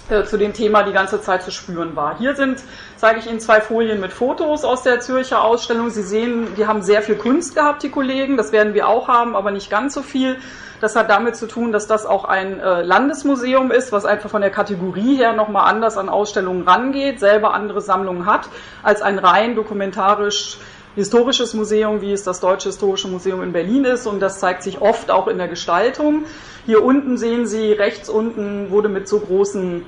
äh, 0.09 0.23
zu 0.23 0.37
dem 0.37 0.53
Thema 0.53 0.85
die 0.85 0.93
ganze 0.93 1.21
Zeit 1.21 1.43
zu 1.43 1.50
spüren 1.50 1.97
war. 1.97 2.17
Hier 2.19 2.37
sind, 2.37 2.62
zeige 2.97 3.19
ich 3.19 3.26
Ihnen 3.26 3.41
zwei 3.41 3.61
Folien 3.61 4.00
mit 4.00 4.12
Fotos 4.12 4.65
aus 4.65 4.85
der 4.85 5.00
Zürcher 5.00 5.43
Ausstellung. 5.43 5.91
Sie 5.91 6.03
sehen, 6.03 6.55
die 6.57 6.69
haben 6.69 6.83
sehr 6.83 7.03
viel 7.03 7.17
Kunst 7.17 7.57
gehabt, 7.57 7.83
die 7.83 7.91
Kollegen. 7.91 8.37
Das 8.37 8.53
werden 8.53 8.75
wir 8.75 8.87
auch 8.87 9.09
haben, 9.09 9.35
aber 9.35 9.50
nicht 9.50 9.69
ganz 9.69 9.95
so 9.95 10.03
viel. 10.03 10.38
Das 10.80 10.97
hat 10.97 11.09
damit 11.11 11.37
zu 11.37 11.47
tun, 11.47 11.73
dass 11.73 11.87
das 11.87 12.06
auch 12.06 12.25
ein 12.25 12.61
äh, 12.61 12.83
Landesmuseum 12.83 13.71
ist, 13.71 13.92
was 13.92 14.04
einfach 14.04 14.30
von 14.30 14.42
der 14.42 14.50
Kategorie 14.50 15.16
her 15.16 15.33
nochmal 15.33 15.71
anders 15.71 15.97
an 15.97 16.09
Ausstellungen 16.09 16.68
rangeht, 16.68 17.18
selber 17.21 17.54
andere 17.54 17.80
Sammlungen 17.80 18.26
hat, 18.26 18.49
als 18.83 19.02
ein 19.02 19.18
rein 19.18 19.54
dokumentarisch 19.54 20.59
historisches 20.95 21.54
Museum, 21.54 22.00
wie 22.00 22.12
es 22.12 22.25
das 22.25 22.40
Deutsche 22.40 22.71
Historische 22.71 23.09
Museum 23.09 23.42
in 23.42 23.52
Berlin 23.52 23.85
ist. 23.85 24.06
Und 24.06 24.21
das 24.21 24.40
zeigt 24.40 24.62
sich 24.62 24.80
oft 24.80 25.11
auch 25.11 25.28
in 25.28 25.38
der 25.38 25.49
Gestaltung. 25.49 26.25
Hier 26.64 26.83
unten 26.83 27.18
sehen 27.18 27.47
Sie, 27.47 27.73
rechts 27.73 28.09
unten 28.09 28.71
wurde 28.71 28.88
mit 28.88 29.06
so 29.06 29.21
großen 29.21 29.85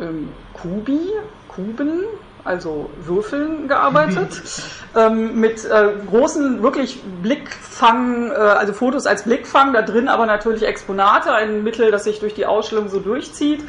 ähm, 0.00 0.28
Kubi, 0.52 1.12
Kuben, 1.48 2.04
also 2.44 2.90
Würfeln, 3.04 3.68
gearbeitet, 3.68 4.42
ähm, 4.96 5.40
mit 5.40 5.64
äh, 5.64 5.92
großen, 6.08 6.62
wirklich 6.62 7.00
Blickfang, 7.22 8.30
äh, 8.30 8.34
also 8.34 8.72
Fotos 8.72 9.06
als 9.06 9.24
Blickfang, 9.24 9.72
da 9.72 9.82
drin 9.82 10.08
aber 10.08 10.26
natürlich 10.26 10.62
Exponate, 10.64 11.32
ein 11.32 11.64
Mittel, 11.64 11.90
das 11.90 12.04
sich 12.04 12.20
durch 12.20 12.34
die 12.34 12.46
Ausstellung 12.46 12.88
so 12.88 13.00
durchzieht. 13.00 13.64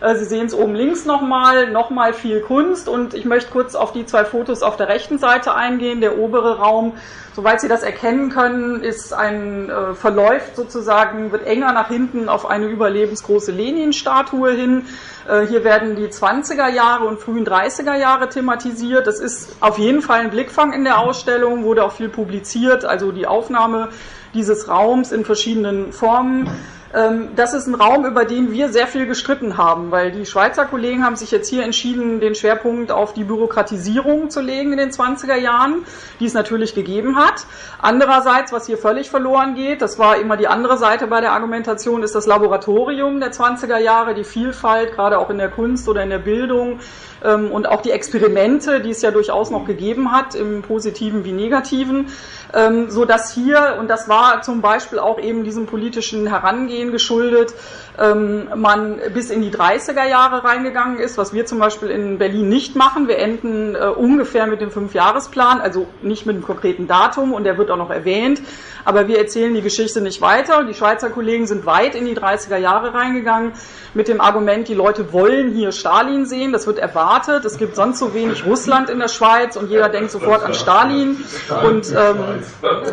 Äh, 0.00 0.14
Sie 0.16 0.24
sehen 0.24 0.46
es 0.46 0.54
oben 0.54 0.74
links 0.74 1.04
nochmal, 1.04 1.70
nochmal 1.70 2.12
viel 2.12 2.40
Kunst 2.40 2.88
und 2.88 3.14
ich 3.14 3.24
möchte 3.24 3.50
kurz 3.50 3.74
auf 3.74 3.92
die 3.92 4.06
zwei 4.06 4.24
Fotos 4.24 4.62
auf 4.62 4.76
der 4.76 4.88
rechten 4.88 5.18
Seite 5.18 5.54
eingehen. 5.54 6.00
Der 6.00 6.18
obere 6.18 6.58
Raum, 6.58 6.94
soweit 7.34 7.60
Sie 7.60 7.68
das 7.68 7.82
erkennen 7.82 8.30
können, 8.30 8.82
ist 8.82 9.12
ein, 9.12 9.68
äh, 9.68 9.94
verläuft 9.94 10.56
sozusagen, 10.56 11.32
wird 11.32 11.46
enger 11.46 11.72
nach 11.72 11.88
hinten 11.88 12.28
auf 12.28 12.48
eine 12.48 12.66
überlebensgroße 12.66 13.52
Lenin-Statue 13.52 14.52
hin. 14.52 14.86
Äh, 15.28 15.46
hier 15.46 15.64
werden 15.64 15.96
die 15.96 16.08
20er 16.08 16.68
Jahre 16.68 17.04
und 17.04 17.20
frühen 17.20 17.46
30er 17.46 17.96
Jahre 17.96 18.28
thematisiert. 18.28 19.06
Das 19.06 19.20
ist 19.20 19.56
auf 19.60 19.78
jeden 19.78 20.00
Fall 20.00 20.20
ein 20.20 20.30
Blickfang 20.30 20.72
in 20.72 20.84
der 20.84 20.98
Ausstellung, 20.98 21.64
wurde 21.64 21.84
auch 21.84 21.92
viel 21.92 22.08
publiziert, 22.08 22.84
also 22.84 23.12
die 23.12 23.26
Aufnahme 23.26 23.88
dieses 24.32 24.68
Raums 24.68 25.12
in 25.12 25.24
verschiedenen 25.24 25.92
Formen. 25.92 26.48
Ähm, 26.92 27.30
das 27.36 27.54
ist 27.54 27.68
ein 27.68 27.74
Raum, 27.74 28.04
über 28.04 28.24
den 28.24 28.50
wir 28.50 28.68
sehr 28.70 28.88
viel 28.88 29.06
gestritten 29.06 29.56
haben, 29.56 29.90
weil 29.92 30.10
die 30.10 30.26
Schweizer 30.26 30.64
Kollegen 30.64 31.04
haben 31.04 31.14
sich 31.14 31.30
jetzt 31.30 31.48
hier 31.48 31.62
entschieden, 31.62 32.20
den 32.20 32.34
Schwerpunkt 32.34 32.90
auf 32.90 33.14
die 33.14 33.22
Bürokratisierung 33.22 34.30
zu 34.30 34.40
legen 34.40 34.72
in 34.72 34.78
den 34.78 34.90
20er 34.90 35.36
Jahren, 35.36 35.84
die 36.18 36.26
es 36.26 36.34
natürlich 36.34 36.74
gegeben 36.74 37.16
hat. 37.16 37.46
Andererseits, 37.80 38.52
was 38.52 38.66
hier 38.66 38.76
völlig 38.76 39.08
verloren 39.08 39.54
geht, 39.54 39.82
das 39.82 39.98
war 39.98 40.16
immer 40.16 40.36
die 40.36 40.48
andere 40.48 40.78
Seite 40.78 41.06
bei 41.06 41.20
der 41.20 41.32
Argumentation, 41.32 42.02
ist 42.02 42.14
das 42.14 42.26
Laboratorium 42.26 43.20
der 43.20 43.30
20er 43.30 43.78
Jahre, 43.78 44.14
die 44.14 44.24
Vielfalt, 44.24 44.92
gerade 44.92 45.18
auch 45.18 45.30
in 45.30 45.38
der 45.38 45.50
Kunst 45.50 45.88
oder 45.88 46.02
in 46.02 46.10
der 46.10 46.18
Bildung 46.18 46.80
und 47.22 47.68
auch 47.68 47.82
die 47.82 47.90
Experimente, 47.90 48.80
die 48.80 48.90
es 48.90 49.02
ja 49.02 49.10
durchaus 49.10 49.50
noch 49.50 49.66
gegeben 49.66 50.12
hat, 50.12 50.34
im 50.34 50.62
positiven 50.62 51.24
wie 51.24 51.32
negativen 51.32 52.06
ähm, 52.54 52.90
so 52.90 53.04
dass 53.04 53.32
hier, 53.32 53.76
und 53.78 53.88
das 53.88 54.08
war 54.08 54.42
zum 54.42 54.60
Beispiel 54.60 54.98
auch 54.98 55.20
eben 55.20 55.44
diesem 55.44 55.66
politischen 55.66 56.26
Herangehen 56.26 56.92
geschuldet, 56.92 57.54
ähm, 57.98 58.48
man 58.54 58.98
bis 59.12 59.30
in 59.30 59.42
die 59.42 59.50
30er 59.50 60.06
Jahre 60.06 60.44
reingegangen 60.44 60.98
ist, 60.98 61.18
was 61.18 61.32
wir 61.32 61.46
zum 61.46 61.58
Beispiel 61.58 61.90
in 61.90 62.18
Berlin 62.18 62.48
nicht 62.48 62.76
machen. 62.76 63.08
Wir 63.08 63.18
enden 63.18 63.74
äh, 63.74 63.78
ungefähr 63.78 64.46
mit 64.46 64.60
dem 64.60 64.70
Fünfjahresplan, 64.70 65.60
also 65.60 65.86
nicht 66.02 66.26
mit 66.26 66.36
einem 66.36 66.44
konkreten 66.44 66.86
Datum 66.86 67.32
und 67.32 67.44
der 67.44 67.58
wird 67.58 67.70
auch 67.70 67.76
noch 67.76 67.90
erwähnt, 67.90 68.40
aber 68.84 69.08
wir 69.08 69.18
erzählen 69.18 69.54
die 69.54 69.62
Geschichte 69.62 70.00
nicht 70.00 70.20
weiter. 70.20 70.64
Die 70.64 70.74
Schweizer 70.74 71.10
Kollegen 71.10 71.46
sind 71.46 71.66
weit 71.66 71.94
in 71.94 72.06
die 72.06 72.16
30er 72.16 72.56
Jahre 72.56 72.94
reingegangen 72.94 73.52
mit 73.92 74.08
dem 74.08 74.20
Argument, 74.20 74.68
die 74.68 74.74
Leute 74.74 75.12
wollen 75.12 75.52
hier 75.52 75.72
Stalin 75.72 76.24
sehen, 76.24 76.52
das 76.52 76.66
wird 76.66 76.78
erwartet, 76.78 77.09
es 77.44 77.58
gibt 77.58 77.76
sonst 77.76 77.98
so 77.98 78.14
wenig 78.14 78.46
Russland 78.46 78.88
in 78.90 78.98
der 78.98 79.08
Schweiz 79.08 79.56
und 79.56 79.70
jeder 79.70 79.88
denkt 79.88 80.10
sofort 80.10 80.42
an 80.42 80.54
Stalin. 80.54 81.24
Und 81.64 81.90
ähm, 81.90 82.42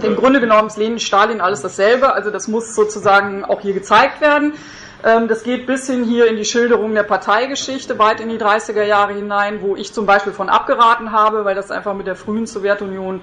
im 0.03 0.15
Grunde 0.15 0.39
genommen 0.39 0.67
ist 0.67 0.77
Lenin, 0.77 0.99
Stalin 0.99 1.41
alles 1.41 1.61
dasselbe, 1.61 2.13
also 2.13 2.31
das 2.31 2.47
muss 2.47 2.73
sozusagen 2.73 3.45
auch 3.45 3.61
hier 3.61 3.73
gezeigt 3.73 4.21
werden. 4.21 4.53
Ähm, 5.03 5.27
das 5.27 5.43
geht 5.43 5.67
bis 5.67 5.87
hin 5.87 6.03
hier 6.03 6.27
in 6.27 6.37
die 6.37 6.45
Schilderung 6.45 6.93
der 6.95 7.03
Parteigeschichte, 7.03 7.99
weit 7.99 8.19
in 8.19 8.29
die 8.29 8.37
30er 8.37 8.83
Jahre 8.83 9.13
hinein, 9.13 9.61
wo 9.61 9.75
ich 9.75 9.93
zum 9.93 10.05
Beispiel 10.05 10.33
von 10.33 10.49
abgeraten 10.49 11.11
habe, 11.11 11.45
weil 11.45 11.55
das 11.55 11.69
einfach 11.69 11.93
mit 11.93 12.07
der 12.07 12.15
frühen 12.15 12.47
Sowjetunion 12.47 13.21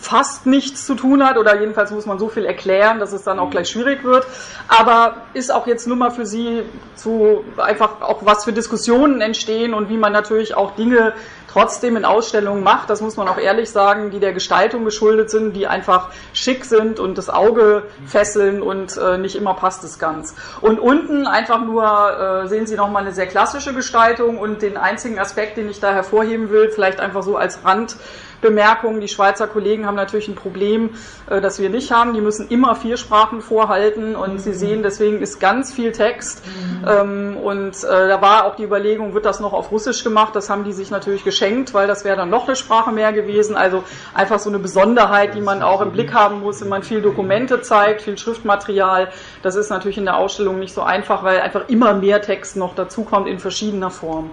fast 0.00 0.46
nichts 0.46 0.84
zu 0.84 0.94
tun 0.94 1.24
hat 1.24 1.38
oder 1.38 1.60
jedenfalls 1.60 1.90
muss 1.92 2.06
man 2.06 2.18
so 2.18 2.28
viel 2.28 2.44
erklären, 2.44 2.98
dass 2.98 3.12
es 3.12 3.22
dann 3.22 3.38
auch 3.38 3.50
gleich 3.50 3.68
schwierig 3.68 4.02
wird. 4.02 4.26
Aber 4.68 5.22
ist 5.32 5.52
auch 5.52 5.66
jetzt 5.66 5.86
nur 5.86 5.96
mal 5.96 6.10
für 6.10 6.26
Sie 6.26 6.62
zu 6.96 7.44
einfach 7.56 8.00
auch 8.00 8.24
was 8.24 8.44
für 8.44 8.52
Diskussionen 8.52 9.20
entstehen 9.20 9.74
und 9.74 9.88
wie 9.88 9.96
man 9.96 10.12
natürlich 10.12 10.56
auch 10.56 10.74
Dinge 10.74 11.14
trotzdem 11.56 11.96
in 11.96 12.04
Ausstellungen 12.04 12.62
macht, 12.62 12.90
das 12.90 13.00
muss 13.00 13.16
man 13.16 13.28
auch 13.28 13.38
ehrlich 13.38 13.70
sagen, 13.70 14.10
die 14.10 14.20
der 14.20 14.34
Gestaltung 14.34 14.84
geschuldet 14.84 15.30
sind, 15.30 15.54
die 15.54 15.66
einfach 15.66 16.10
schick 16.34 16.66
sind 16.66 17.00
und 17.00 17.16
das 17.16 17.30
Auge 17.30 17.84
fesseln 18.04 18.60
und 18.60 18.98
äh, 18.98 19.16
nicht 19.16 19.36
immer 19.36 19.54
passt 19.54 19.82
es 19.82 19.98
ganz. 19.98 20.34
Und 20.60 20.78
unten 20.78 21.26
einfach 21.26 21.64
nur 21.64 22.42
äh, 22.44 22.48
sehen 22.48 22.66
Sie 22.66 22.76
nochmal 22.76 23.04
eine 23.04 23.12
sehr 23.12 23.26
klassische 23.26 23.72
Gestaltung 23.72 24.36
und 24.36 24.60
den 24.60 24.76
einzigen 24.76 25.18
Aspekt, 25.18 25.56
den 25.56 25.70
ich 25.70 25.80
da 25.80 25.94
hervorheben 25.94 26.50
will, 26.50 26.68
vielleicht 26.68 27.00
einfach 27.00 27.22
so 27.22 27.36
als 27.36 27.64
Rand 27.64 27.96
Bemerkung. 28.40 29.00
Die 29.00 29.08
Schweizer 29.08 29.46
Kollegen 29.46 29.86
haben 29.86 29.94
natürlich 29.94 30.28
ein 30.28 30.34
Problem, 30.34 30.90
äh, 31.28 31.40
das 31.40 31.58
wir 31.58 31.70
nicht 31.70 31.90
haben. 31.90 32.14
Die 32.14 32.20
müssen 32.20 32.48
immer 32.48 32.74
vier 32.76 32.96
Sprachen 32.96 33.40
vorhalten 33.40 34.14
und 34.14 34.34
mhm. 34.34 34.38
Sie 34.38 34.52
sehen, 34.52 34.82
deswegen 34.82 35.20
ist 35.20 35.40
ganz 35.40 35.72
viel 35.72 35.92
Text. 35.92 36.42
Mhm. 36.46 36.88
Ähm, 36.88 37.36
und 37.36 37.84
äh, 37.84 38.08
da 38.08 38.20
war 38.20 38.44
auch 38.46 38.56
die 38.56 38.64
Überlegung, 38.64 39.14
wird 39.14 39.24
das 39.24 39.40
noch 39.40 39.52
auf 39.52 39.70
Russisch 39.70 40.04
gemacht? 40.04 40.34
Das 40.34 40.50
haben 40.50 40.64
die 40.64 40.72
sich 40.72 40.90
natürlich 40.90 41.24
geschenkt, 41.24 41.45
weil 41.74 41.86
das 41.86 42.04
wäre 42.04 42.16
dann 42.16 42.30
noch 42.30 42.46
eine 42.46 42.56
Sprache 42.56 42.92
mehr 42.92 43.12
gewesen. 43.12 43.56
Also 43.56 43.84
einfach 44.14 44.38
so 44.38 44.48
eine 44.48 44.58
Besonderheit, 44.58 45.34
die 45.34 45.40
man 45.40 45.62
auch 45.62 45.80
im 45.80 45.92
Blick 45.92 46.12
haben 46.12 46.40
muss, 46.40 46.60
wenn 46.60 46.68
man 46.68 46.82
viel 46.82 47.02
Dokumente 47.02 47.62
zeigt, 47.62 48.02
viel 48.02 48.18
Schriftmaterial. 48.18 49.08
Das 49.42 49.56
ist 49.56 49.70
natürlich 49.70 49.98
in 49.98 50.04
der 50.04 50.16
Ausstellung 50.16 50.58
nicht 50.58 50.74
so 50.74 50.82
einfach, 50.82 51.22
weil 51.22 51.40
einfach 51.40 51.68
immer 51.68 51.94
mehr 51.94 52.20
Text 52.22 52.56
noch 52.56 52.74
dazukommt 52.74 53.28
in 53.28 53.38
verschiedener 53.38 53.90
Form. 53.90 54.30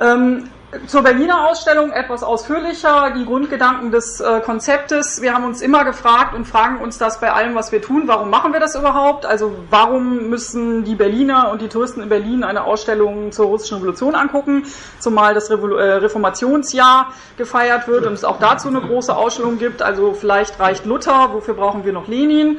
Ähm, 0.00 0.48
zur 0.86 1.02
Berliner 1.02 1.48
Ausstellung 1.48 1.92
etwas 1.92 2.22
ausführlicher, 2.22 3.12
die 3.16 3.24
Grundgedanken 3.24 3.90
des 3.90 4.20
äh, 4.20 4.40
Konzeptes. 4.40 5.22
Wir 5.22 5.34
haben 5.34 5.44
uns 5.44 5.62
immer 5.62 5.84
gefragt 5.84 6.34
und 6.34 6.46
fragen 6.46 6.80
uns 6.80 6.98
das 6.98 7.20
bei 7.20 7.32
allem, 7.32 7.54
was 7.54 7.72
wir 7.72 7.80
tun. 7.80 8.04
Warum 8.06 8.30
machen 8.30 8.52
wir 8.52 8.60
das 8.60 8.74
überhaupt? 8.74 9.26
Also 9.26 9.54
warum 9.70 10.28
müssen 10.28 10.84
die 10.84 10.94
Berliner 10.94 11.50
und 11.50 11.62
die 11.62 11.68
Touristen 11.68 12.00
in 12.00 12.08
Berlin 12.08 12.44
eine 12.44 12.64
Ausstellung 12.64 13.32
zur 13.32 13.46
russischen 13.46 13.76
Revolution 13.76 14.14
angucken? 14.14 14.64
Zumal 14.98 15.34
das 15.34 15.50
Revol 15.50 15.78
äh, 15.78 15.94
Reformationsjahr 15.94 17.12
gefeiert 17.36 17.88
wird 17.88 18.06
und 18.06 18.14
es 18.14 18.24
auch 18.24 18.38
dazu 18.38 18.68
eine 18.68 18.80
große 18.80 19.14
Ausstellung 19.14 19.58
gibt. 19.58 19.82
Also 19.82 20.12
vielleicht 20.12 20.58
reicht 20.60 20.86
Luther, 20.86 21.30
wofür 21.32 21.54
brauchen 21.54 21.84
wir 21.84 21.92
noch 21.92 22.08
Lenin? 22.08 22.58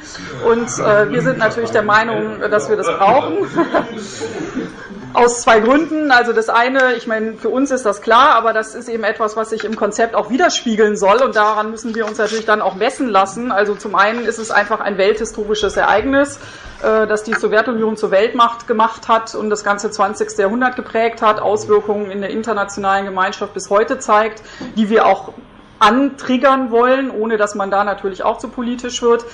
Und 0.50 0.68
äh, 0.80 1.12
wir 1.12 1.22
sind 1.22 1.38
natürlich 1.38 1.72
der 1.72 1.84
Meinung, 1.84 2.40
dass 2.50 2.70
wir 2.70 2.78
das 2.78 2.88
brauchen. 2.88 3.38
Aus 5.16 5.44
zwei 5.44 5.62
Gründen. 5.62 6.12
Also 6.12 6.34
das 6.34 6.50
eine, 6.50 6.96
ich 6.96 7.08
meine, 7.08 7.36
für 7.36 7.48
uns 7.48 7.72
ist 7.72 7.86
das 7.86 8.02
klar, 8.02 8.36
aber 8.36 8.52
das 8.52 8.76
ist 8.76 8.90
eben 8.90 9.06
etwas, 9.06 9.38
was 9.38 9.50
sich 9.50 9.64
im 9.64 9.78
Konzept 9.78 10.14
auch 10.14 10.30
widerspiegeln 10.30 10.98
soll 10.98 11.22
und 11.22 11.38
daran 11.38 11.72
müssen 11.72 11.96
wir 11.96 12.06
uns 12.06 12.18
natürlich 12.18 12.46
dann 12.46 12.62
auch 12.62 12.76
messen 12.76 13.08
lassen. 13.08 13.54
Also 13.54 13.76
zum 13.76 13.96
einen 13.96 14.26
ist 14.26 14.40
es 14.40 14.52
einfach 14.52 14.82
ein 14.82 14.98
welthistorisches 14.98 15.78
Ereignis, 15.78 16.38
äh, 16.84 17.08
das 17.08 17.24
die 17.24 17.34
Sowjetunion 17.34 17.96
zur 17.96 18.12
Weltmacht 18.12 18.68
gemacht 18.68 19.08
hat 19.08 19.36
und 19.36 19.50
das 19.50 19.64
ganze 19.64 19.90
20. 19.90 20.38
Jahrhundert 20.38 20.76
geprägt 20.76 21.22
hat, 21.22 21.40
Auswirkungen 21.40 22.12
in 22.12 22.20
der 22.20 22.32
internationalen 22.32 23.06
Gemeinschaft 23.06 23.54
bis 23.54 23.70
heute 23.70 24.00
zeigt, 24.00 24.42
die 24.76 24.90
wir 24.90 25.06
auch 25.06 25.32
antriggern 25.80 26.72
wollen, 26.72 27.10
ohne 27.10 27.38
dass 27.38 27.56
man 27.56 27.72
da 27.72 27.86
natürlich 27.86 28.24
auch 28.24 28.38
zu 28.38 28.50
politisch 28.50 29.02
wird. 29.02 29.26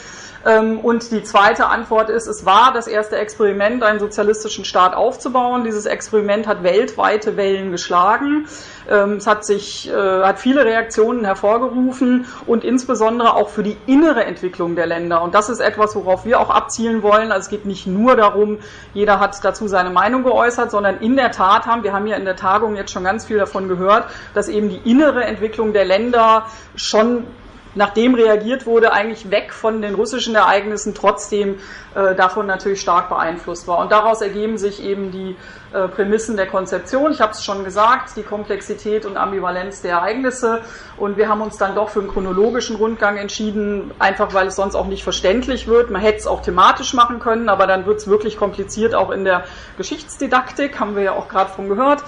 Ähm, 0.45 0.79
und 0.79 1.11
die 1.11 1.23
zweite 1.23 1.67
Antwort 1.67 2.09
ist, 2.09 2.27
es 2.27 2.45
war 2.45 2.73
das 2.73 2.87
erste 2.87 3.17
Experiment, 3.17 3.83
einen 3.83 3.99
sozialistischen 3.99 4.65
Staat 4.65 4.95
aufzubauen. 4.95 5.63
Dieses 5.63 5.85
Experiment 5.85 6.47
hat 6.47 6.63
weltweite 6.63 7.37
Wellen 7.37 7.71
geschlagen. 7.71 8.47
Ähm, 8.89 9.13
es 9.13 9.27
hat 9.27 9.45
sich, 9.45 9.89
äh, 9.89 9.93
hat 9.93 10.39
viele 10.39 10.65
Reaktionen 10.65 11.25
hervorgerufen 11.25 12.25
und 12.47 12.63
insbesondere 12.63 13.35
auch 13.35 13.49
für 13.49 13.63
die 13.63 13.77
innere 13.85 14.25
Entwicklung 14.25 14.75
der 14.75 14.87
Länder. 14.87 15.21
Und 15.21 15.35
das 15.35 15.49
ist 15.49 15.59
etwas, 15.59 15.95
worauf 15.95 16.25
wir 16.25 16.39
auch 16.39 16.49
abzielen 16.49 17.03
wollen. 17.03 17.31
Also 17.31 17.45
es 17.45 17.49
geht 17.49 17.65
nicht 17.65 17.85
nur 17.85 18.15
darum, 18.15 18.59
jeder 18.93 19.19
hat 19.19 19.37
dazu 19.43 19.67
seine 19.67 19.91
Meinung 19.91 20.23
geäußert, 20.23 20.71
sondern 20.71 20.99
in 20.99 21.15
der 21.15 21.31
Tat 21.31 21.65
haben, 21.67 21.83
wir 21.83 21.93
haben 21.93 22.07
ja 22.07 22.15
in 22.15 22.25
der 22.25 22.35
Tagung 22.35 22.75
jetzt 22.75 22.91
schon 22.91 23.03
ganz 23.03 23.25
viel 23.25 23.37
davon 23.37 23.67
gehört, 23.67 24.05
dass 24.33 24.47
eben 24.47 24.69
die 24.69 24.89
innere 24.89 25.23
Entwicklung 25.23 25.73
der 25.73 25.85
Länder 25.85 26.45
schon 26.75 27.27
nachdem 27.75 28.15
reagiert 28.15 28.65
wurde, 28.65 28.93
eigentlich 28.93 29.31
weg 29.31 29.53
von 29.53 29.81
den 29.81 29.95
russischen 29.95 30.35
Ereignissen, 30.35 30.93
trotzdem 30.93 31.59
äh, 31.95 32.15
davon 32.15 32.45
natürlich 32.47 32.81
stark 32.81 33.09
beeinflusst 33.09 33.67
war. 33.67 33.79
Und 33.79 33.91
daraus 33.91 34.21
ergeben 34.21 34.57
sich 34.57 34.83
eben 34.83 35.11
die 35.11 35.35
äh, 35.73 35.87
Prämissen 35.87 36.35
der 36.35 36.47
Konzeption. 36.47 37.11
Ich 37.11 37.21
habe 37.21 37.31
es 37.31 37.45
schon 37.45 37.63
gesagt, 37.63 38.17
die 38.17 38.23
Komplexität 38.23 39.05
und 39.05 39.15
Ambivalenz 39.15 39.81
der 39.81 39.91
Ereignisse. 39.91 40.61
Und 40.97 41.15
wir 41.15 41.29
haben 41.29 41.39
uns 41.39 41.57
dann 41.57 41.75
doch 41.75 41.89
für 41.89 42.01
einen 42.01 42.09
chronologischen 42.09 42.75
Rundgang 42.75 43.15
entschieden, 43.15 43.91
einfach 43.97 44.33
weil 44.33 44.47
es 44.47 44.57
sonst 44.57 44.75
auch 44.75 44.87
nicht 44.87 45.03
verständlich 45.03 45.67
wird. 45.67 45.89
Man 45.89 46.01
hätte 46.01 46.17
es 46.19 46.27
auch 46.27 46.41
thematisch 46.41 46.93
machen 46.93 47.19
können, 47.19 47.47
aber 47.47 47.67
dann 47.67 47.85
wird 47.85 47.99
es 47.99 48.07
wirklich 48.07 48.35
kompliziert, 48.35 48.93
auch 48.93 49.11
in 49.11 49.23
der 49.23 49.45
Geschichtsdidaktik, 49.77 50.79
haben 50.79 50.97
wir 50.97 51.03
ja 51.03 51.11
auch 51.13 51.29
gerade 51.29 51.51
von 51.51 51.69
gehört. 51.69 52.03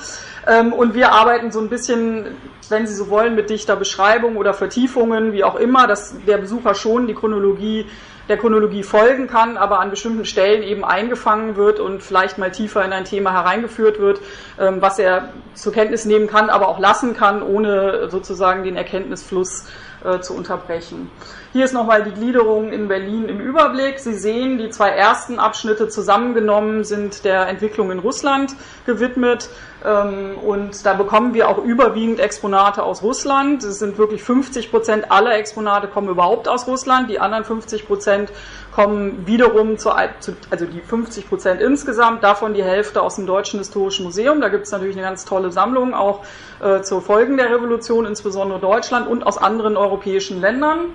Ähm, 0.45 0.73
und 0.73 0.93
wir 0.93 1.13
arbeiten 1.13 1.51
so 1.51 1.61
ein 1.61 1.69
bisschen, 1.69 2.35
wenn 2.67 2.85
Sie 2.85 2.93
so 2.93 3.09
wollen, 3.09 3.33
mit 3.33 3.49
dichter 3.49 3.77
Beschreibung 3.77 4.35
oder 4.35 4.53
Vertiefungen, 4.53 5.31
wie 5.31 5.43
auch 5.43 5.55
immer, 5.55 5.87
dass 5.87 6.15
der 6.27 6.37
Besucher 6.37 6.75
schon 6.75 7.07
die 7.07 7.13
Chronologie 7.13 7.85
der 8.29 8.37
Chronologie 8.37 8.83
folgen 8.83 9.27
kann, 9.27 9.57
aber 9.57 9.79
an 9.79 9.89
bestimmten 9.89 10.25
Stellen 10.25 10.63
eben 10.63 10.83
eingefangen 10.85 11.55
wird 11.55 11.79
und 11.79 12.01
vielleicht 12.01 12.37
mal 12.37 12.51
tiefer 12.51 12.83
in 12.83 12.93
ein 12.93 13.05
Thema 13.05 13.33
hereingeführt 13.33 13.99
wird, 13.99 14.21
ähm, 14.59 14.81
was 14.81 14.99
er 14.99 15.29
zur 15.53 15.73
Kenntnis 15.73 16.05
nehmen 16.05 16.27
kann, 16.27 16.49
aber 16.49 16.67
auch 16.67 16.79
lassen 16.79 17.15
kann, 17.15 17.43
ohne 17.43 18.09
sozusagen 18.09 18.63
den 18.63 18.77
Erkenntnisfluss 18.77 19.67
äh, 20.03 20.19
zu 20.19 20.35
unterbrechen. 20.35 21.09
Hier 21.53 21.65
ist 21.65 21.73
nochmal 21.73 22.01
die 22.01 22.09
Gliederung 22.09 22.71
in 22.71 22.87
Berlin 22.87 23.29
im 23.29 23.39
Überblick. 23.39 23.99
Sie 23.99 24.15
sehen, 24.15 24.57
die 24.57 24.71
zwei 24.71 24.89
ersten 24.89 25.37
Abschnitte 25.37 25.87
zusammengenommen 25.87 26.83
sind 26.83 27.25
der 27.25 27.47
Entwicklung 27.47 27.91
in 27.91 27.99
Russland 27.99 28.55
gewidmet. 28.87 29.49
Ähm, 29.85 30.35
und 30.43 30.83
da 30.83 30.95
bekommen 30.95 31.35
wir 31.35 31.49
auch 31.49 31.59
überwiegend 31.59 32.19
Exponate 32.19 32.81
aus 32.81 33.03
Russland. 33.03 33.63
Es 33.63 33.77
sind 33.77 33.99
wirklich 33.99 34.23
50 34.23 34.71
Prozent 34.71 35.11
aller 35.11 35.35
Exponate 35.35 35.87
kommen 35.89 36.09
überhaupt 36.09 36.47
aus 36.47 36.65
Russland. 36.65 37.11
Die 37.11 37.19
anderen 37.19 37.45
50 37.45 37.85
Prozent 37.85 38.31
kommen 38.73 39.27
wiederum 39.27 39.77
zu, 39.77 39.91
also 39.91 40.65
die 40.65 40.81
50 40.81 41.29
Prozent 41.29 41.61
insgesamt, 41.61 42.23
davon 42.23 42.55
die 42.55 42.63
Hälfte 42.63 43.03
aus 43.03 43.17
dem 43.17 43.27
Deutschen 43.27 43.59
Historischen 43.59 44.05
Museum. 44.05 44.41
Da 44.41 44.49
gibt 44.49 44.65
es 44.65 44.71
natürlich 44.71 44.95
eine 44.95 45.05
ganz 45.05 45.23
tolle 45.23 45.51
Sammlung 45.51 45.93
auch 45.93 46.25
äh, 46.63 46.81
zu 46.81 46.99
Folgen 46.99 47.37
der 47.37 47.51
Revolution, 47.51 48.07
insbesondere 48.07 48.59
Deutschland 48.59 49.07
und 49.07 49.27
aus 49.27 49.37
anderen 49.37 49.77
europäischen 49.77 50.41
Ländern. 50.41 50.85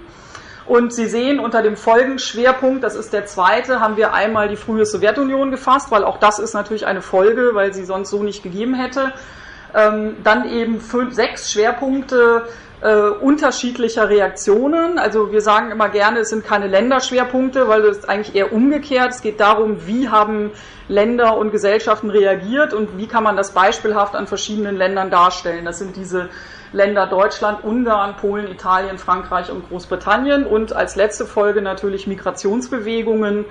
Und 0.69 0.93
Sie 0.93 1.07
sehen 1.07 1.41
unter 1.41 1.63
dem 1.63 1.77
Folgenschwerpunkt, 1.77 2.85
das 2.85 2.95
ist 2.95 3.15
der 3.15 3.25
zweite, 3.25 3.81
haben 3.81 3.97
wir 3.97 4.13
einmal 4.13 4.49
die 4.49 4.57
frühe 4.57 4.85
Sowjetunion 4.85 5.51
gefasst, 5.51 5.91
weil 5.91 6.05
auch 6.05 6.19
das 6.19 6.39
ist 6.39 6.53
natürlich 6.53 6.87
eine 6.87 7.01
Folge, 7.01 7.55
weil 7.55 7.73
sie 7.73 7.85
sonst 7.85 8.11
so 8.11 8.23
nicht 8.23 8.43
gegeben 8.43 8.75
hätte. 8.75 9.15
Ähm, 9.75 10.17
dann 10.25 10.47
eben 10.51 10.83
fünf, 10.83 11.15
sechs 11.15 11.51
Schwerpunkte 11.51 12.49
äh, 12.83 13.09
unterschiedlicher 13.09 14.11
Reaktionen. 14.11 14.99
Also 14.99 15.33
wir 15.33 15.41
sagen 15.41 15.71
immer 15.71 15.89
gerne, 15.89 16.21
es 16.21 16.29
sind 16.29 16.45
keine 16.45 16.67
Länderschwerpunkte, 16.67 17.67
weil 17.67 17.81
es 17.87 17.99
ist 17.99 18.09
eigentlich 18.09 18.37
eher 18.37 18.53
umgekehrt. 18.53 19.13
Es 19.13 19.23
geht 19.23 19.41
darum, 19.41 19.87
wie 19.87 20.11
haben 20.11 20.51
Länder 20.89 21.39
und 21.39 21.51
Gesellschaften 21.51 22.11
reagiert 22.11 22.75
und 22.75 22.99
wie 22.99 23.07
kann 23.07 23.25
man 23.25 23.37
das 23.37 23.53
beispielhaft 23.53 24.15
an 24.15 24.27
verschiedenen 24.27 24.77
Ländern 24.77 25.11
darstellen. 25.11 25.65
Das 25.65 25.79
sind 25.79 25.97
diese 25.97 26.29
Länder 26.73 27.07
Deutschland, 27.07 27.65
Ungarn, 27.65 28.17
Polen, 28.17 28.49
Italien, 28.49 28.99
Frankreich 28.99 29.51
und 29.51 29.69
Großbritannien. 29.69 30.47
Und 30.47 30.73
als 30.73 30.97
letzte 30.97 31.27
Folge 31.27 31.63
natürlich 31.63 32.07
Migrationsbewegungen, 32.07 33.47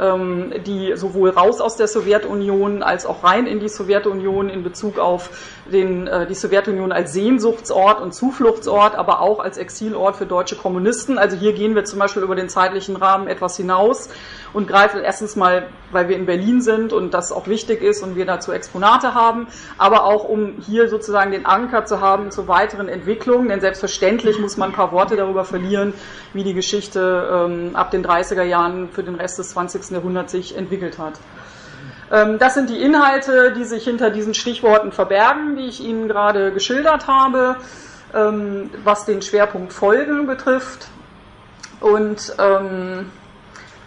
ähm, 0.00 0.52
die 0.66 0.92
sowohl 0.96 1.30
raus 1.30 1.60
aus 1.60 1.76
der 1.76 1.88
Sowjetunion 1.88 2.82
als 2.82 3.06
auch 3.06 3.24
rein 3.24 3.46
in 3.46 3.60
die 3.60 3.68
Sowjetunion 3.68 4.48
in 4.48 4.62
Bezug 4.62 4.98
auf 4.98 5.59
den, 5.70 6.06
äh, 6.06 6.26
die 6.26 6.34
Sowjetunion 6.34 6.92
als 6.92 7.12
Sehnsuchtsort 7.12 8.00
und 8.00 8.12
Zufluchtsort, 8.12 8.94
aber 8.94 9.20
auch 9.20 9.40
als 9.40 9.58
Exilort 9.58 10.16
für 10.16 10.26
deutsche 10.26 10.56
Kommunisten. 10.56 11.18
Also 11.18 11.36
hier 11.36 11.52
gehen 11.52 11.74
wir 11.74 11.84
zum 11.84 11.98
Beispiel 11.98 12.22
über 12.22 12.34
den 12.34 12.48
zeitlichen 12.48 12.96
Rahmen 12.96 13.28
etwas 13.28 13.56
hinaus 13.56 14.08
und 14.52 14.68
greifen 14.68 15.00
erstens 15.02 15.36
mal, 15.36 15.68
weil 15.90 16.08
wir 16.08 16.16
in 16.16 16.26
Berlin 16.26 16.60
sind 16.60 16.92
und 16.92 17.14
das 17.14 17.32
auch 17.32 17.46
wichtig 17.46 17.82
ist 17.82 18.02
und 18.02 18.16
wir 18.16 18.26
dazu 18.26 18.52
Exponate 18.52 19.14
haben, 19.14 19.46
aber 19.78 20.04
auch 20.04 20.24
um 20.24 20.54
hier 20.66 20.88
sozusagen 20.88 21.30
den 21.30 21.46
Anker 21.46 21.84
zu 21.84 22.00
haben 22.00 22.30
zu 22.30 22.48
weiteren 22.48 22.88
Entwicklungen, 22.88 23.48
denn 23.48 23.60
selbstverständlich 23.60 24.38
muss 24.38 24.56
man 24.56 24.70
ein 24.70 24.74
paar 24.74 24.92
Worte 24.92 25.16
darüber 25.16 25.44
verlieren, 25.44 25.94
wie 26.32 26.44
die 26.44 26.54
Geschichte 26.54 27.28
ähm, 27.32 27.70
ab 27.74 27.90
den 27.90 28.04
30er 28.04 28.42
Jahren 28.42 28.88
für 28.90 29.02
den 29.02 29.14
Rest 29.14 29.38
des 29.38 29.50
20. 29.50 29.90
Jahrhunderts 29.90 30.32
sich 30.32 30.56
entwickelt 30.56 30.98
hat. 30.98 31.14
Ähm, 32.10 32.38
das 32.38 32.54
sind 32.54 32.70
die 32.70 32.82
Inhalte, 32.82 33.52
die 33.52 33.64
sich 33.64 33.84
hinter 33.84 34.10
diesen 34.10 34.34
Stichworten 34.34 34.92
verbergen, 34.92 35.56
die 35.56 35.66
ich 35.66 35.80
Ihnen 35.80 36.08
gerade 36.08 36.52
geschildert 36.52 37.06
habe, 37.06 37.56
ähm, 38.14 38.70
was 38.84 39.04
den 39.04 39.22
Schwerpunkt 39.22 39.72
Folgen 39.72 40.26
betrifft. 40.26 40.88
Und 41.80 42.34
ähm, 42.38 43.10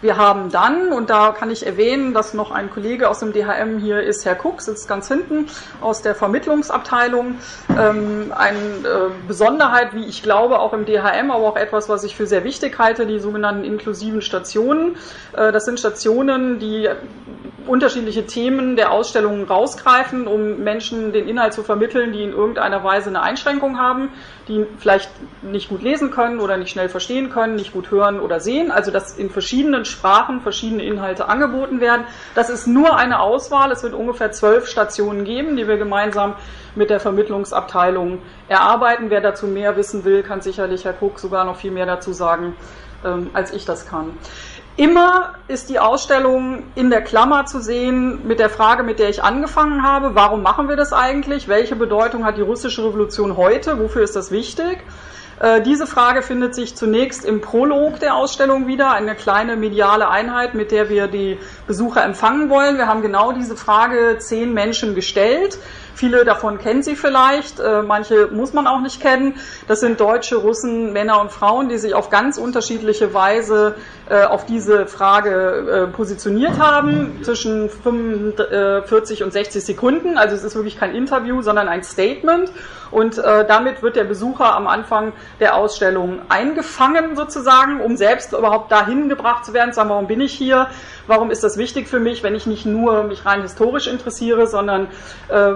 wir 0.04 0.18
haben 0.18 0.50
dann, 0.50 0.92
und 0.92 1.08
da 1.08 1.32
kann 1.32 1.50
ich 1.50 1.64
erwähnen, 1.64 2.12
dass 2.12 2.34
noch 2.34 2.50
ein 2.50 2.68
Kollege 2.68 3.08
aus 3.08 3.20
dem 3.20 3.32
DHM 3.32 3.78
hier 3.78 4.02
ist, 4.02 4.26
Herr 4.26 4.34
Kuck, 4.34 4.60
sitzt 4.60 4.86
ganz 4.86 5.08
hinten 5.08 5.46
aus 5.80 6.02
der 6.02 6.14
Vermittlungsabteilung. 6.14 7.36
Ähm, 7.70 8.30
eine 8.36 8.58
äh, 8.58 9.10
Besonderheit, 9.26 9.94
wie 9.94 10.04
ich 10.04 10.22
glaube, 10.22 10.58
auch 10.58 10.74
im 10.74 10.84
DHM, 10.84 11.30
aber 11.30 11.46
auch 11.46 11.56
etwas, 11.56 11.88
was 11.88 12.04
ich 12.04 12.16
für 12.16 12.26
sehr 12.26 12.44
wichtig 12.44 12.78
halte, 12.78 13.06
die 13.06 13.18
sogenannten 13.18 13.64
inklusiven 13.64 14.20
Stationen. 14.20 14.96
Äh, 15.32 15.52
das 15.52 15.64
sind 15.64 15.80
Stationen, 15.80 16.58
die 16.58 16.86
unterschiedliche 17.66 18.26
Themen 18.26 18.76
der 18.76 18.92
Ausstellungen 18.92 19.44
rausgreifen, 19.44 20.26
um 20.26 20.62
Menschen 20.62 21.12
den 21.12 21.28
Inhalt 21.28 21.54
zu 21.54 21.62
vermitteln, 21.62 22.12
die 22.12 22.22
in 22.22 22.32
irgendeiner 22.32 22.84
Weise 22.84 23.08
eine 23.08 23.22
Einschränkung 23.22 23.78
haben, 23.78 24.10
die 24.48 24.66
vielleicht 24.78 25.10
nicht 25.42 25.68
gut 25.68 25.82
lesen 25.82 26.10
können 26.10 26.40
oder 26.40 26.56
nicht 26.56 26.70
schnell 26.70 26.88
verstehen 26.88 27.30
können, 27.30 27.56
nicht 27.56 27.72
gut 27.72 27.90
hören 27.90 28.20
oder 28.20 28.40
sehen. 28.40 28.70
Also 28.70 28.90
dass 28.90 29.16
in 29.16 29.30
verschiedenen 29.30 29.84
Sprachen 29.94 30.42
verschiedene 30.42 30.84
Inhalte 30.84 31.28
angeboten 31.28 31.80
werden. 31.80 32.04
Das 32.34 32.50
ist 32.50 32.66
nur 32.66 32.96
eine 32.96 33.20
Auswahl. 33.20 33.72
Es 33.72 33.82
wird 33.82 33.94
ungefähr 33.94 34.32
zwölf 34.32 34.66
Stationen 34.66 35.24
geben, 35.24 35.56
die 35.56 35.66
wir 35.66 35.78
gemeinsam 35.78 36.34
mit 36.74 36.90
der 36.90 37.00
Vermittlungsabteilung 37.00 38.18
erarbeiten. 38.48 39.08
Wer 39.08 39.22
dazu 39.22 39.46
mehr 39.46 39.76
wissen 39.76 40.04
will, 40.04 40.22
kann 40.22 40.42
sicherlich 40.42 40.84
Herr 40.84 40.94
Cook 41.00 41.18
sogar 41.18 41.44
noch 41.44 41.56
viel 41.56 41.70
mehr 41.70 41.86
dazu 41.86 42.12
sagen, 42.12 42.56
ähm, 43.04 43.30
als 43.32 43.52
ich 43.52 43.64
das 43.64 43.86
kann. 43.86 44.12
Immer 44.76 45.34
ist 45.46 45.70
die 45.70 45.78
Ausstellung 45.78 46.64
in 46.74 46.90
der 46.90 47.00
Klammer 47.00 47.46
zu 47.46 47.60
sehen 47.60 48.26
mit 48.26 48.40
der 48.40 48.50
Frage, 48.50 48.82
mit 48.82 48.98
der 48.98 49.08
ich 49.08 49.22
angefangen 49.22 49.84
habe, 49.84 50.16
warum 50.16 50.42
machen 50.42 50.68
wir 50.68 50.74
das 50.74 50.92
eigentlich? 50.92 51.46
Welche 51.46 51.76
Bedeutung 51.76 52.24
hat 52.24 52.38
die 52.38 52.42
russische 52.42 52.84
Revolution 52.84 53.36
heute? 53.36 53.78
Wofür 53.78 54.02
ist 54.02 54.16
das 54.16 54.32
wichtig? 54.32 54.78
Äh, 55.40 55.62
diese 55.62 55.86
Frage 55.86 56.22
findet 56.22 56.54
sich 56.54 56.76
zunächst 56.76 57.24
im 57.24 57.40
Prolog 57.40 57.98
der 57.98 58.14
Ausstellung 58.14 58.66
wieder, 58.66 58.92
eine 58.92 59.14
kleine 59.14 59.56
mediale 59.56 60.08
Einheit, 60.08 60.54
mit 60.54 60.70
der 60.70 60.88
wir 60.88 61.08
die 61.08 61.38
Besucher 61.66 62.04
empfangen 62.04 62.50
wollen. 62.50 62.76
Wir 62.76 62.86
haben 62.86 63.02
genau 63.02 63.32
diese 63.32 63.56
Frage 63.56 64.16
zehn 64.18 64.52
Menschen 64.54 64.94
gestellt. 64.94 65.58
Viele 65.96 66.24
davon 66.24 66.58
kennen 66.58 66.82
Sie 66.82 66.96
vielleicht, 66.96 67.60
äh, 67.60 67.82
manche 67.82 68.28
muss 68.28 68.52
man 68.52 68.66
auch 68.66 68.80
nicht 68.80 69.00
kennen. 69.00 69.34
Das 69.68 69.80
sind 69.80 70.00
Deutsche, 70.00 70.36
Russen, 70.36 70.92
Männer 70.92 71.20
und 71.20 71.30
Frauen, 71.30 71.68
die 71.68 71.78
sich 71.78 71.94
auf 71.94 72.10
ganz 72.10 72.36
unterschiedliche 72.36 73.14
Weise 73.14 73.76
äh, 74.08 74.24
auf 74.24 74.44
diese 74.44 74.86
Frage 74.86 75.90
positioniert 75.94 76.58
haben, 76.58 77.20
zwischen 77.22 77.70
45 77.70 79.22
und 79.22 79.32
60 79.32 79.64
Sekunden. 79.64 80.18
Also 80.18 80.34
es 80.34 80.44
ist 80.44 80.54
wirklich 80.54 80.78
kein 80.78 80.94
Interview, 80.94 81.42
sondern 81.42 81.68
ein 81.68 81.82
Statement. 81.82 82.50
Und 82.94 83.18
damit 83.18 83.82
wird 83.82 83.96
der 83.96 84.04
Besucher 84.04 84.54
am 84.54 84.66
Anfang 84.66 85.12
der 85.40 85.56
Ausstellung 85.56 86.20
eingefangen 86.28 87.16
sozusagen, 87.16 87.80
um 87.80 87.96
selbst 87.96 88.32
überhaupt 88.32 88.70
dahin 88.70 89.08
gebracht 89.08 89.44
zu 89.44 89.52
werden, 89.52 89.72
zu 89.72 89.76
sagen, 89.76 89.90
warum 89.90 90.06
bin 90.06 90.20
ich 90.20 90.32
hier, 90.32 90.68
warum 91.06 91.30
ist 91.30 91.42
das 91.42 91.56
wichtig 91.56 91.88
für 91.88 91.98
mich, 91.98 92.22
wenn 92.22 92.34
ich 92.34 92.46
nicht 92.46 92.66
nur 92.66 93.02
mich 93.04 93.26
rein 93.26 93.42
historisch 93.42 93.88
interessiere, 93.88 94.46
sondern 94.46 94.86
äh, 95.28 95.54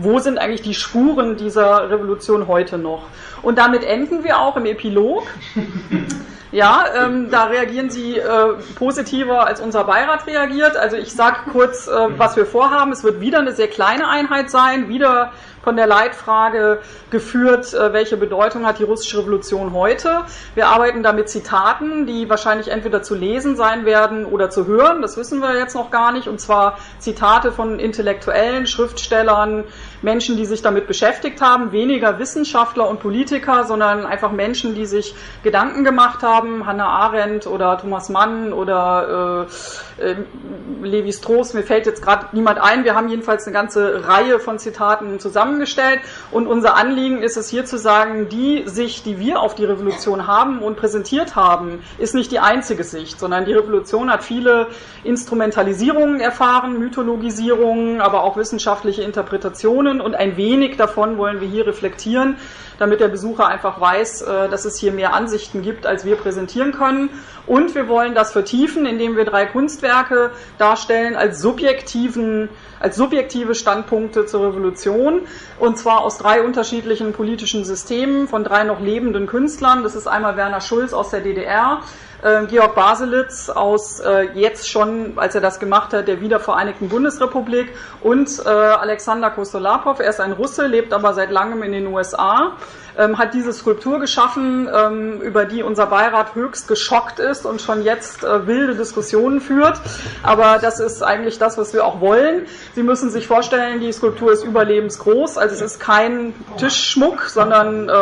wo 0.00 0.18
sind 0.18 0.38
eigentlich 0.38 0.62
die 0.62 0.74
Spuren 0.74 1.36
dieser 1.36 1.90
Revolution 1.90 2.48
heute 2.48 2.78
noch? 2.78 3.04
Und 3.42 3.58
damit 3.58 3.84
enden 3.84 4.24
wir 4.24 4.38
auch 4.38 4.56
im 4.56 4.66
Epilog. 4.66 5.24
Ja, 6.54 6.84
ähm, 6.94 7.30
da 7.30 7.44
reagieren 7.44 7.88
Sie 7.88 8.18
äh, 8.18 8.28
positiver, 8.74 9.46
als 9.46 9.58
unser 9.58 9.84
Beirat 9.84 10.26
reagiert. 10.26 10.76
Also 10.76 10.98
ich 10.98 11.10
sage 11.10 11.50
kurz, 11.50 11.88
äh, 11.88 11.92
was 12.18 12.36
wir 12.36 12.44
vorhaben. 12.44 12.92
Es 12.92 13.02
wird 13.02 13.22
wieder 13.22 13.38
eine 13.38 13.52
sehr 13.52 13.68
kleine 13.68 14.06
Einheit 14.06 14.50
sein, 14.50 14.90
wieder 14.90 15.32
von 15.62 15.76
der 15.76 15.86
Leitfrage 15.86 16.80
geführt, 17.10 17.72
äh, 17.72 17.92
welche 17.92 18.16
Bedeutung 18.16 18.66
hat 18.66 18.78
die 18.78 18.84
russische 18.84 19.18
Revolution 19.18 19.72
heute. 19.72 20.22
Wir 20.54 20.66
arbeiten 20.66 21.02
da 21.02 21.12
mit 21.12 21.28
Zitaten, 21.28 22.06
die 22.06 22.28
wahrscheinlich 22.28 22.68
entweder 22.68 23.02
zu 23.02 23.14
lesen 23.14 23.56
sein 23.56 23.84
werden 23.84 24.26
oder 24.26 24.50
zu 24.50 24.66
hören. 24.66 25.02
Das 25.02 25.16
wissen 25.16 25.40
wir 25.40 25.56
jetzt 25.56 25.74
noch 25.74 25.90
gar 25.90 26.12
nicht. 26.12 26.26
Und 26.28 26.40
zwar 26.40 26.78
Zitate 26.98 27.52
von 27.52 27.78
Intellektuellen, 27.78 28.66
Schriftstellern, 28.66 29.64
Menschen, 30.02 30.36
die 30.36 30.46
sich 30.46 30.62
damit 30.62 30.86
beschäftigt 30.88 31.40
haben, 31.40 31.70
weniger 31.70 32.18
Wissenschaftler 32.18 32.88
und 32.88 33.00
Politiker, 33.00 33.64
sondern 33.64 34.04
einfach 34.04 34.32
Menschen, 34.32 34.74
die 34.74 34.86
sich 34.86 35.14
Gedanken 35.44 35.84
gemacht 35.84 36.22
haben, 36.22 36.66
Hannah 36.66 36.88
Arendt 36.88 37.46
oder 37.46 37.78
Thomas 37.78 38.08
Mann 38.08 38.52
oder 38.52 39.46
äh, 39.98 40.02
äh, 40.02 40.16
Levi 40.82 41.12
Strauss, 41.12 41.54
mir 41.54 41.62
fällt 41.62 41.86
jetzt 41.86 42.02
gerade 42.02 42.26
niemand 42.32 42.60
ein. 42.60 42.84
Wir 42.84 42.94
haben 42.94 43.08
jedenfalls 43.08 43.46
eine 43.46 43.54
ganze 43.54 44.08
Reihe 44.08 44.40
von 44.40 44.58
Zitaten 44.58 45.18
zusammengestellt 45.52 46.00
und 46.30 46.46
unser 46.46 46.76
Anliegen 46.76 47.22
ist 47.22 47.36
es 47.36 47.48
hier 47.48 47.64
zu 47.64 47.78
sagen, 47.78 48.28
die 48.28 48.62
Sicht, 48.66 49.06
die 49.06 49.18
wir 49.18 49.40
auf 49.40 49.54
die 49.54 49.64
Revolution 49.64 50.26
haben 50.26 50.60
und 50.60 50.76
präsentiert 50.76 51.36
haben, 51.36 51.82
ist 51.98 52.14
nicht 52.14 52.32
die 52.32 52.38
einzige 52.38 52.84
Sicht, 52.84 53.20
sondern 53.20 53.44
die 53.44 53.52
Revolution 53.52 54.10
hat 54.10 54.24
viele 54.24 54.68
Instrumentalisierungen 55.04 56.20
erfahren, 56.20 56.78
Mythologisierungen, 56.78 58.00
aber 58.00 58.24
auch 58.24 58.36
wissenschaftliche 58.36 59.02
Interpretationen 59.02 60.00
und 60.00 60.14
ein 60.14 60.36
wenig 60.36 60.76
davon 60.76 61.18
wollen 61.18 61.40
wir 61.40 61.48
hier 61.48 61.66
reflektieren, 61.66 62.36
damit 62.78 63.00
der 63.00 63.08
Besucher 63.08 63.46
einfach 63.46 63.80
weiß, 63.80 64.22
äh, 64.22 64.48
dass 64.48 64.64
es 64.64 64.78
hier 64.78 64.92
mehr 64.92 65.14
Ansichten 65.14 65.62
gibt, 65.62 65.86
als 65.86 66.04
wir 66.04 66.16
präsentieren 66.16 66.72
können. 66.72 67.10
Und 67.46 67.74
wir 67.74 67.88
wollen 67.88 68.14
das 68.14 68.32
vertiefen, 68.32 68.86
indem 68.86 69.16
wir 69.16 69.24
drei 69.24 69.46
Kunstwerke 69.46 70.30
darstellen 70.58 71.16
als 71.16 71.40
subjektiven 71.40 72.48
als 72.82 72.96
subjektive 72.96 73.54
Standpunkte 73.54 74.26
zur 74.26 74.48
Revolution 74.48 75.22
und 75.60 75.78
zwar 75.78 76.02
aus 76.02 76.18
drei 76.18 76.42
unterschiedlichen 76.42 77.12
politischen 77.12 77.64
Systemen 77.64 78.26
von 78.26 78.42
drei 78.42 78.64
noch 78.64 78.80
lebenden 78.80 79.26
Künstlern. 79.26 79.84
Das 79.84 79.94
ist 79.94 80.08
einmal 80.08 80.36
Werner 80.36 80.60
Schulz 80.60 80.92
aus 80.92 81.10
der 81.10 81.20
DDR, 81.20 81.82
äh, 82.22 82.44
Georg 82.46 82.74
Baselitz 82.74 83.48
aus 83.50 84.00
äh, 84.00 84.28
jetzt 84.34 84.68
schon, 84.68 85.12
als 85.16 85.36
er 85.36 85.40
das 85.40 85.60
gemacht 85.60 85.92
hat, 85.92 86.08
der 86.08 86.20
wiedervereinigten 86.20 86.88
Bundesrepublik 86.88 87.72
und 88.00 88.28
äh, 88.44 88.48
Alexander 88.48 89.30
Kostolapov. 89.30 90.00
Er 90.00 90.10
ist 90.10 90.20
ein 90.20 90.32
Russe, 90.32 90.66
lebt 90.66 90.92
aber 90.92 91.14
seit 91.14 91.30
langem 91.30 91.62
in 91.62 91.72
den 91.72 91.86
USA 91.86 92.56
ähm, 92.98 93.18
hat 93.18 93.34
diese 93.34 93.52
Skulptur 93.52 94.00
geschaffen, 94.00 94.68
ähm, 94.72 95.20
über 95.20 95.44
die 95.44 95.62
unser 95.62 95.86
Beirat 95.86 96.34
höchst 96.34 96.68
geschockt 96.68 97.18
ist 97.18 97.46
und 97.46 97.60
schon 97.60 97.82
jetzt 97.82 98.24
äh, 98.24 98.46
wilde 98.46 98.74
Diskussionen 98.74 99.40
führt. 99.40 99.80
Aber 100.22 100.58
das 100.60 100.80
ist 100.80 101.02
eigentlich 101.02 101.38
das, 101.38 101.58
was 101.58 101.72
wir 101.72 101.84
auch 101.84 102.00
wollen. 102.00 102.46
Sie 102.74 102.82
müssen 102.82 103.10
sich 103.10 103.26
vorstellen, 103.26 103.80
die 103.80 103.92
Skulptur 103.92 104.32
ist 104.32 104.44
überlebensgroß, 104.44 105.38
also 105.38 105.54
es 105.54 105.60
ist 105.60 105.80
kein 105.80 106.34
Tischschmuck, 106.56 107.22
sondern 107.22 107.88
äh, 107.88 107.92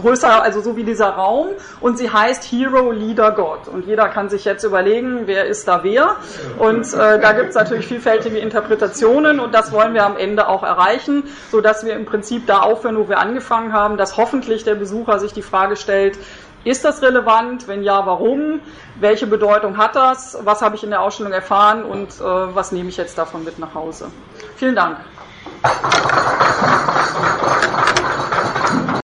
größer, 0.00 0.42
also 0.42 0.60
so 0.60 0.76
wie 0.76 0.84
dieser 0.84 1.10
Raum. 1.10 1.48
Und 1.80 1.98
sie 1.98 2.10
heißt 2.10 2.44
Hero, 2.44 2.90
Leader, 2.92 3.32
God. 3.32 3.68
Und 3.68 3.86
jeder 3.86 4.08
kann 4.08 4.28
sich 4.28 4.44
jetzt 4.44 4.64
überlegen, 4.64 5.22
wer 5.26 5.46
ist 5.46 5.68
da 5.68 5.82
wer. 5.82 6.16
Und 6.58 6.92
äh, 6.94 7.20
da 7.20 7.32
gibt 7.32 7.50
es 7.50 7.54
natürlich 7.54 7.86
vielfältige 7.86 8.38
Interpretationen 8.38 9.40
und 9.40 9.54
das 9.54 9.72
wollen 9.72 9.94
wir 9.94 10.04
am 10.04 10.16
Ende 10.16 10.48
auch 10.48 10.62
erreichen, 10.62 11.24
sodass 11.50 11.84
wir 11.84 11.94
im 11.94 12.04
Prinzip 12.04 12.46
da 12.46 12.60
aufhören, 12.60 12.96
wo 12.96 13.08
wir 13.08 13.18
angefangen 13.68 13.72
haben, 13.72 13.96
dass 13.96 14.16
hoffentlich 14.16 14.64
der 14.64 14.74
Besucher 14.74 15.18
sich 15.18 15.32
die 15.32 15.42
Frage 15.42 15.76
stellt, 15.76 16.18
ist 16.64 16.84
das 16.84 17.02
relevant? 17.02 17.68
Wenn 17.68 17.82
ja, 17.82 18.04
warum? 18.04 18.60
Welche 19.00 19.26
Bedeutung 19.26 19.76
hat 19.76 19.94
das? 19.94 20.36
Was 20.42 20.60
habe 20.60 20.76
ich 20.76 20.82
in 20.82 20.90
der 20.90 21.00
Ausstellung 21.00 21.32
erfahren 21.32 21.84
und 21.84 22.08
äh, 22.20 22.54
was 22.54 22.72
nehme 22.72 22.88
ich 22.88 22.96
jetzt 22.96 23.16
davon 23.16 23.44
mit 23.44 23.58
nach 23.58 23.74
Hause? 23.74 24.10
Vielen 24.56 24.74
Dank. 24.74 24.98